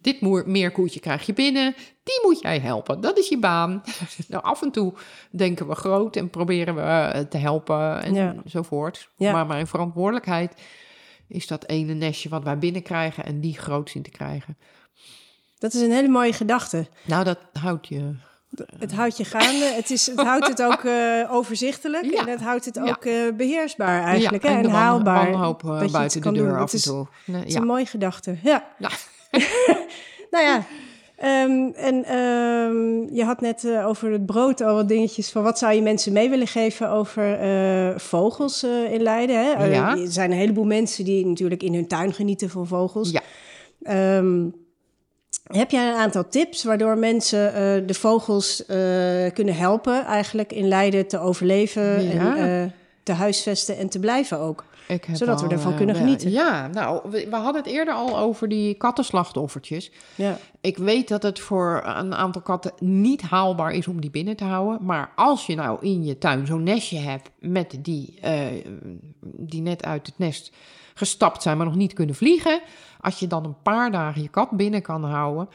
[0.00, 3.00] Dit meerkoetje krijg je binnen, die moet jij helpen.
[3.00, 3.82] Dat is je baan.
[4.28, 4.94] nou, af en toe
[5.30, 8.36] denken we groot en proberen we eh, te helpen en Ja.
[8.44, 9.08] enzovoort.
[9.16, 9.32] Ja.
[9.32, 10.62] Maar mijn verantwoordelijkheid
[11.28, 14.56] is dat ene nestje wat wij binnenkrijgen en die groot zien te krijgen.
[15.58, 16.86] Dat is een hele mooie gedachte.
[17.04, 18.14] Nou, dat houdt je.
[18.78, 19.64] Het houdt je gaande.
[19.74, 22.04] Het, is, het houdt het ook eh, overzichtelijk.
[22.04, 22.20] Ja.
[22.20, 22.82] En het houdt het Ja.
[22.88, 24.42] ook eh, beheersbaar eigenlijk.
[24.42, 25.30] ja, hè, en wan- haalbaar.
[25.30, 26.54] wanhoop eh, dat iets buiten de deur doen.
[26.56, 27.06] af Het en is, toe.
[27.26, 27.60] Nee, Het is ja.
[27.60, 28.36] een mooie gedachte.
[28.42, 28.64] Ja.
[28.78, 28.90] Ja.
[30.30, 30.64] nou ja.
[31.16, 35.58] ehm, en ehm, je had net eh, over het brood al wat dingetjes van wat
[35.58, 39.44] zou je mensen mee willen geven over eh, vogels eh, in Leiden.
[39.44, 39.52] Hè?
[39.52, 39.96] Eh, Ja.
[39.96, 43.10] er zijn een heleboel mensen die natuurlijk in hun tuin genieten van vogels.
[43.10, 43.20] Ja.
[43.82, 44.46] Ehm,
[45.48, 48.76] heb jij een aantal tips waardoor mensen eh, de vogels eh,
[49.32, 52.36] kunnen helpen eigenlijk in Leiden te overleven Ja.
[52.36, 52.70] en eh,
[53.02, 54.64] te huisvesten en te blijven ook?
[55.12, 56.30] Zodat we ervan kunnen genieten.
[56.30, 59.90] Ja, nou, we, we hadden het eerder al over die kattenslachtoffertjes.
[60.14, 64.36] Ja, Ik weet dat het voor een aantal katten niet haalbaar is om die binnen
[64.36, 64.84] te houden.
[64.86, 68.18] Maar als je nou in je tuin zo'n nestje hebt met die,
[69.22, 70.52] die net uit het nest
[70.94, 72.60] gestapt zijn, maar nog niet kunnen vliegen.
[73.00, 75.48] Als je dan een paar dagen je kat binnen kan houden,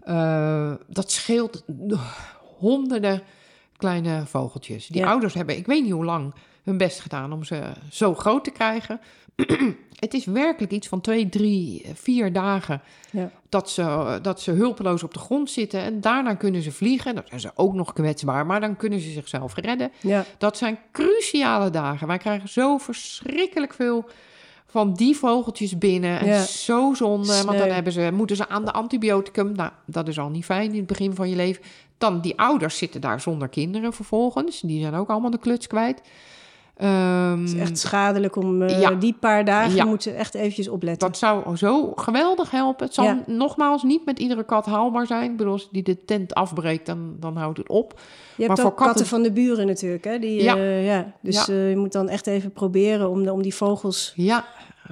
[0.00, 1.64] eh, dat scheelt
[2.58, 3.22] honderden
[3.76, 4.86] kleine vogeltjes.
[4.86, 5.08] Die Ja.
[5.08, 8.50] ouders hebben, ik weet niet hoe lang, hun best gedaan om ze zo groot te
[8.50, 9.00] krijgen.
[9.98, 13.30] het is werkelijk iets van twee, drie, vier dagen ja.
[13.48, 15.80] dat ze, dat ze hulpeloos op de grond zitten.
[15.82, 17.14] En daarna kunnen ze vliegen.
[17.14, 19.92] Dan zijn ze ook nog kwetsbaar, maar dan kunnen ze zichzelf redden.
[20.00, 20.24] ja.
[20.38, 22.06] Dat zijn cruciale dagen.
[22.06, 24.08] Wij krijgen zo verschrikkelijk veel
[24.70, 26.20] van die vogeltjes binnen.
[26.20, 26.42] En Ja.
[26.42, 29.52] zo zonde, want dan hebben ze, moeten ze aan de antibioticum.
[29.52, 31.62] Nou, dat is al niet fijn in het begin van je leven.
[31.98, 34.60] Dan die ouders zitten daar zonder kinderen vervolgens.
[34.60, 36.00] Die zijn ook allemaal de kluts kwijt.
[36.80, 38.90] Ehm, Het is echt schadelijk om eh, Ja.
[38.90, 39.84] die paar dagen Ja.
[39.84, 41.08] moeten ze echt eventjes opletten.
[41.08, 42.84] Dat zou zo geweldig helpen.
[42.86, 43.22] Het zal Ja.
[43.26, 45.30] nogmaals niet met iedere kat haalbaar zijn.
[45.30, 47.92] Ik bedoel, als die de tent afbreekt, dan, dan houdt het op.
[48.36, 48.86] je hebt maar ook voor katten...
[48.86, 50.18] katten- van de buren natuurlijk, hè?
[50.18, 50.54] Die, Ja.
[50.56, 51.12] ja.
[51.20, 54.12] Dus eh, je moet dan echt even proberen om, de, om die vogels...
[54.16, 54.44] Ja,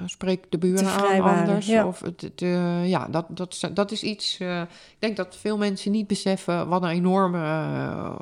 [0.05, 1.67] spreek de buren aan anders.
[1.67, 1.87] ja.
[1.87, 4.37] Of het, het, eh, ja, dat, dat, dat is iets...
[4.39, 8.15] eh, ik denk dat veel mensen niet beseffen wat een enorme eh,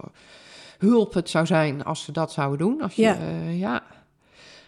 [0.77, 2.81] hulp het zou zijn als ze dat zouden doen.
[2.81, 3.17] Als je, Ja.
[3.17, 3.83] eh, ja.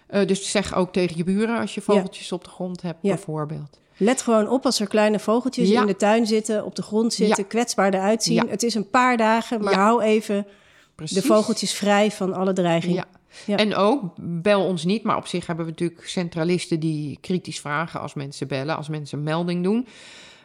[0.07, 3.14] Eh, dus zeg ook tegen je buren als je vogeltjes op de grond hebt, Ja.
[3.14, 3.80] bijvoorbeeld.
[3.97, 7.47] Let gewoon op als er kleine vogeltjes in de tuin zitten, op de grond zitten,
[7.47, 8.49] kwetsbaar eruit zien.
[8.49, 10.47] Het is een paar dagen, maar hou even
[10.95, 11.16] Precies.
[11.22, 12.95] de vogeltjes vrij van alle dreiging.
[12.95, 13.05] Ja.
[13.45, 13.57] Ja.
[13.57, 17.99] En ook, bel ons niet, maar op zich hebben we natuurlijk centralisten die kritisch vragen
[17.99, 19.88] als mensen bellen, als mensen een melding doen.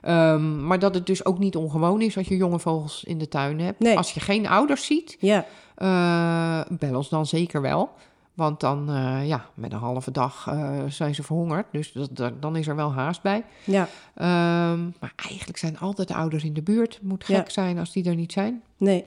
[0.04, 3.28] Ehm, maar dat het dus ook niet ongewoon is als je jonge vogels in de
[3.28, 3.78] tuin hebt.
[3.78, 3.96] Nee.
[3.96, 7.90] Als je geen ouders ziet, Ja, eh, bel ons dan zeker wel.
[8.34, 11.66] Want dan, eh, ja, met een halve dag eh, zijn ze verhongerd.
[11.72, 13.44] Dus dat, dat- dan is er wel haast bij.
[13.64, 16.98] ja, Ehm, maar eigenlijk zijn altijd de ouders in de buurt.
[17.02, 17.50] Moet gek Ja.
[17.52, 18.62] zijn als die er niet zijn.
[18.76, 19.04] nee.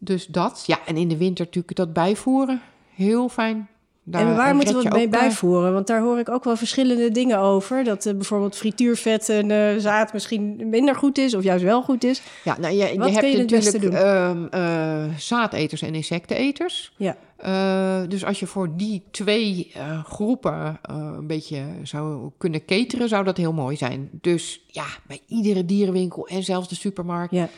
[0.00, 0.62] Dus dat.
[0.66, 2.60] Ja, en in de winter natuurlijk dat bijvoeren.
[2.94, 3.68] Heel fijn.
[4.10, 5.72] Daar en waar moeten we het mee eh, bijvoeren?
[5.72, 7.84] Want daar hoor ik ook wel verschillende dingen over.
[7.84, 12.04] Dat eh, bijvoorbeeld frituurvet en eh, zaad misschien minder goed is of juist wel goed
[12.04, 12.22] is.
[12.44, 14.50] Ja, nou, je, je hebt kun je het beste natuurlijk doen?
[14.50, 16.92] eh, zaadeters en insecteneters.
[16.96, 22.64] Ja, Eh, dus als je voor die twee eh, groepen eh, een beetje zou kunnen
[22.64, 24.08] cateren, zou dat heel mooi zijn.
[24.12, 27.48] Dus ja, bij iedere dierenwinkel en zelfs de supermarkt ja.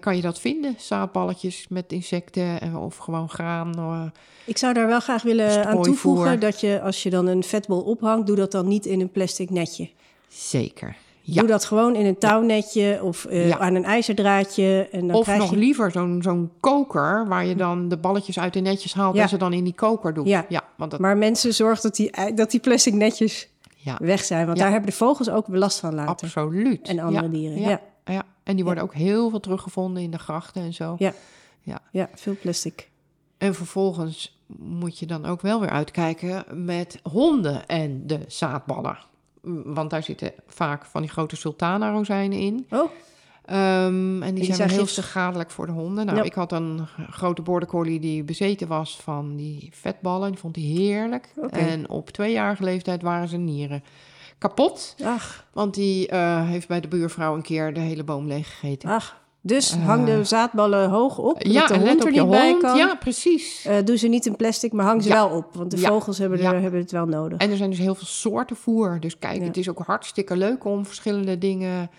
[0.00, 0.74] kan je dat vinden.
[0.78, 4.12] Zaadballetjes met insecten of gewoon graan.
[4.44, 7.80] Ik zou daar wel graag willen aan toevoegen dat je als je dan een vetbol
[7.80, 9.90] ophangt, doe dat dan niet in een plastic netje.
[10.28, 10.96] zeker.
[11.26, 11.40] Ja.
[11.40, 13.58] Doe dat gewoon in een touwnetje of eh, Ja.
[13.58, 14.88] aan een ijzerdraadje.
[14.92, 15.56] En dan Of krijg nog je...
[15.56, 19.22] liever zo'n zo'n koker waar je dan de balletjes uit de netjes haalt Ja.
[19.22, 20.26] en ze dan in die koker doet.
[20.28, 20.46] Ja.
[20.76, 24.46] want dat, Maar mensen, zorg dat die, dat die plastic netjes ja, weg zijn.
[24.46, 26.10] Want daar hebben de vogels ook last van later.
[26.10, 26.88] absoluut.
[26.88, 27.60] En andere dieren.
[27.60, 27.80] Ja.
[28.04, 28.22] ja.
[28.42, 30.94] en die worden ook heel veel teruggevonden in de grachten en zo.
[30.98, 31.12] Ja.
[31.60, 31.80] Ja.
[31.90, 32.90] ja, veel plastic.
[33.38, 38.98] En vervolgens moet je dan ook wel weer uitkijken met honden en de zaadballen.
[39.64, 42.66] Want daar zitten vaak van die grote sultana-rozijnen in.
[42.70, 42.90] Oh,
[43.44, 46.06] Ehm, en die, die zijn, heel schadelijk voor de honden.
[46.06, 46.24] Nou, Ja.
[46.24, 50.30] ik had een grote border collie die bezeten was van die vetballen.
[50.30, 51.32] Die vond hij heerlijk.
[51.50, 53.84] En op tweejarige leeftijd waren zijn nieren
[54.38, 54.96] kapot.
[55.04, 58.88] Ach, Want die eh, heeft bij de buurvrouw een keer de hele boom leeg gegeten.
[58.90, 59.22] ach.
[59.46, 59.86] Dus Eh.
[59.86, 62.76] hang de zaadballen hoog op, ja, de hond er op je niet bij kan.
[62.76, 63.64] Ja, precies.
[63.64, 65.14] Eh, doe ze niet in plastic, maar hang ze Ja.
[65.14, 65.54] wel op.
[65.54, 65.88] Want de Ja.
[65.88, 66.60] vogels hebben, er, Ja.
[66.60, 67.38] hebben het wel nodig.
[67.38, 68.96] En er zijn dus heel veel soorten voer.
[69.00, 71.90] Dus kijk, het is ook hartstikke leuk om verschillende dingen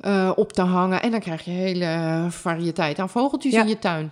[0.00, 1.02] eh, op te hangen.
[1.02, 4.10] En dan krijg je hele variëteit aan vogeltjes in je tuin.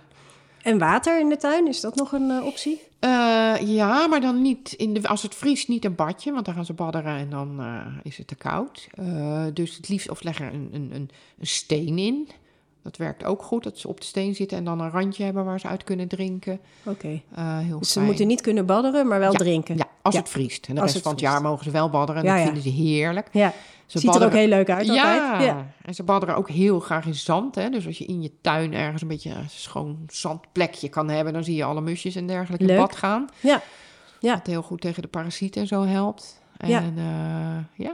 [0.61, 2.81] En water in de tuin, is dat nog een optie?
[2.99, 6.53] Eh, ja, maar dan niet in de, als het vriest niet een badje, want dan
[6.53, 8.87] gaan ze badderen en dan eh, is het te koud.
[8.91, 12.29] Eh, dus het liefst of leg er een, een, een, een steen in.
[12.87, 15.45] Dat werkt ook goed, dat ze op de steen zitten en dan een randje hebben
[15.45, 16.59] waar ze uit kunnen drinken.
[16.83, 17.21] Oké.
[17.35, 18.05] Eh, heel Dus ze fijn.
[18.05, 19.77] moeten niet kunnen badderen, maar wel Ja, drinken.
[19.77, 20.19] Ja, als Ja.
[20.19, 20.67] het vriest.
[20.67, 22.51] En de Als rest van het jaar mogen ze wel badderen en Ja, dat ja.
[22.53, 23.29] vinden ze heerlijk.
[23.31, 23.53] Ja.
[23.85, 25.13] Ze Ziet er ook heel leuk uit ja.
[25.13, 25.43] altijd.
[25.43, 25.67] Ja.
[25.81, 27.55] en ze badderen ook heel graag in zand.
[27.55, 27.69] Hè?
[27.69, 31.43] Dus als je in je tuin ergens een beetje een schoon zandplekje kan hebben, dan
[31.43, 32.79] zie je alle musjes en dergelijke in Leuk.
[32.79, 33.25] bad gaan.
[33.39, 33.61] Ja.
[34.19, 34.33] Ja.
[34.33, 36.41] Wat heel goed tegen de parasieten en zo helpt.
[36.57, 36.79] En Ja.
[36.95, 37.93] eh, ja.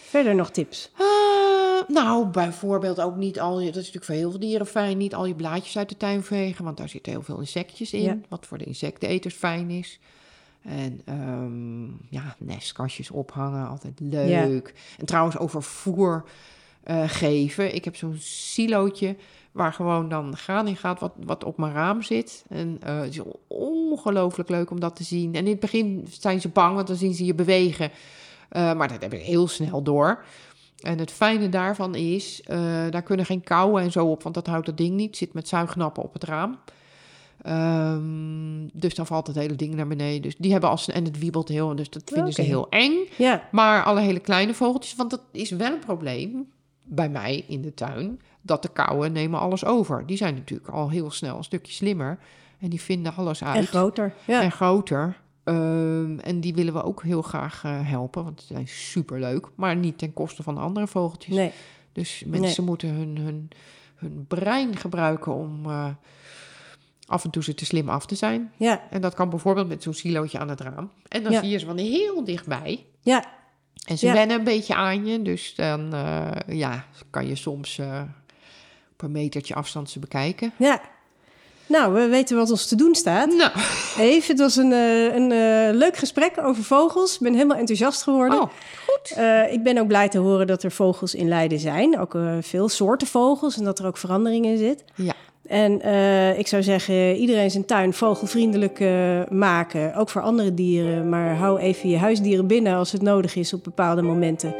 [0.00, 0.90] Verder nog tips.
[0.98, 4.98] Eh, nou, bijvoorbeeld ook niet al je, dat is natuurlijk voor heel veel dieren fijn,
[4.98, 8.02] niet al je blaadjes uit de tuin vegen, want daar zitten heel veel insectjes in,
[8.02, 8.18] Ja.
[8.28, 9.98] wat voor de insecteneters fijn is.
[10.62, 11.84] En ehm,
[12.14, 14.74] ja, nestkastjes ophangen, altijd leuk.
[14.98, 16.24] En trouwens, over voer
[16.82, 17.74] eh, geven.
[17.74, 19.16] Ik heb zo'n silootje
[19.52, 22.44] waar gewoon dan graan in gaat wat, wat op mijn raam zit.
[22.48, 25.34] En eh, het is ongelooflijk leuk om dat te zien.
[25.34, 27.90] En in het begin zijn ze bang, want dan zien ze je bewegen.
[28.52, 30.24] Eh, maar dat heb ik heel snel door.
[30.80, 32.58] En het fijne daarvan is, eh,
[32.90, 35.16] daar kunnen geen kauwen en zo op, want dat houdt dat ding niet.
[35.16, 36.58] Zit met zuignappen op het raam.
[37.42, 40.22] Ehm, dus dan valt het hele ding naar beneden.
[40.22, 42.92] Dus die hebben als en het wiebelt heel, dus dat vinden ze heel eng.
[43.16, 43.48] Ja.
[43.50, 46.50] Maar alle hele kleine vogeltjes, want dat is wel een probleem
[46.82, 50.06] bij mij in de tuin, dat de kauwen nemen alles over.
[50.06, 52.18] Die zijn natuurlijk al heel snel een stukje slimmer
[52.60, 54.14] en die vinden alles uit En groter.
[54.24, 54.42] Ja.
[54.42, 55.16] en groter.
[55.44, 59.76] Ehm, en die willen we ook heel graag eh, helpen, want ze zijn superleuk, maar
[59.76, 61.34] niet ten koste van de andere vogeltjes.
[61.34, 61.52] Nee.
[61.92, 63.50] Dus mensen moeten hun, hun,
[63.96, 65.86] hun brein gebruiken om eh,
[67.06, 68.52] af en toe ze te slim af te zijn.
[68.56, 68.82] Ja.
[68.90, 70.90] En dat kan bijvoorbeeld met zo'n silootje aan het raam.
[71.08, 71.40] En dan Ja.
[71.40, 72.86] zie je ze van heel dichtbij.
[73.00, 73.24] Ja.
[73.86, 74.12] En ze Ja.
[74.12, 75.22] wennen een beetje aan je.
[75.22, 77.80] Dus dan eh, ja, kan je soms
[78.92, 80.52] op een metertje afstand ze bekijken.
[80.58, 80.80] Ja.
[81.72, 83.34] Nou, we weten wat ons te doen staat.
[83.34, 83.50] Nou,
[83.98, 87.14] Eve, het was een, eh, een eh, leuk gesprek over vogels.
[87.14, 88.40] Ik ben helemaal enthousiast geworden.
[88.40, 88.48] oh,
[88.86, 89.16] goed.
[89.16, 91.98] Eh, ik ben ook blij te horen dat er vogels in Leiden zijn.
[91.98, 94.84] Ook veel soorten vogels en dat er ook verandering in zit.
[94.94, 95.12] Ja.
[95.46, 95.72] En
[96.38, 98.80] ik zou zeggen, iedereen zijn tuin vogelvriendelijk
[99.30, 99.94] maken.
[99.94, 101.08] Ook voor andere dieren.
[101.08, 104.54] Maar hou even je huisdieren binnen als het nodig is op bepaalde momenten.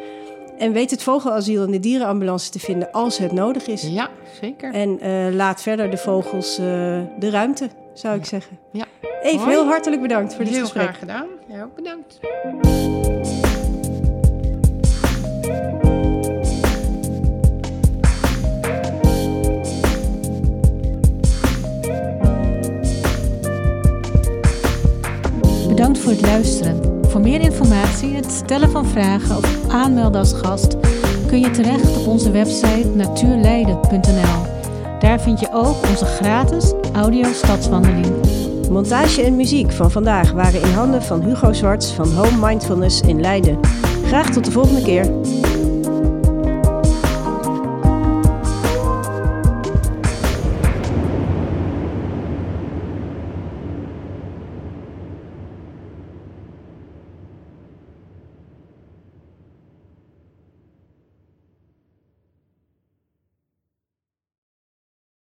[0.59, 3.83] En weet het vogelasiel en de dierenambulance te vinden als het nodig is.
[3.83, 4.09] Ja,
[4.41, 4.73] zeker.
[4.75, 6.65] En eh, laat verder de vogels eh,
[7.19, 8.59] de ruimte, zou ik zeggen.
[8.71, 8.85] Ja.
[9.23, 9.51] Even Hoi.
[9.51, 10.83] heel hartelijk bedankt voor dit Heel gesprek.
[10.83, 11.27] graag gedaan.
[11.49, 12.21] Ja, ook bedankt.
[25.69, 26.92] Bedankt voor het luisteren.
[27.13, 30.77] Voor meer informatie, het stellen van vragen of aanmelden als gast
[31.27, 34.47] kun je terecht op onze website natuurleiden.nl.
[34.99, 38.07] Daar vind je ook onze gratis audio stadswandeling.
[38.71, 43.21] Montage en muziek van vandaag waren in handen van Hugo Zwarts van Home Mindfulness in
[43.21, 43.61] Leiden.
[44.07, 45.11] Graag tot de volgende keer.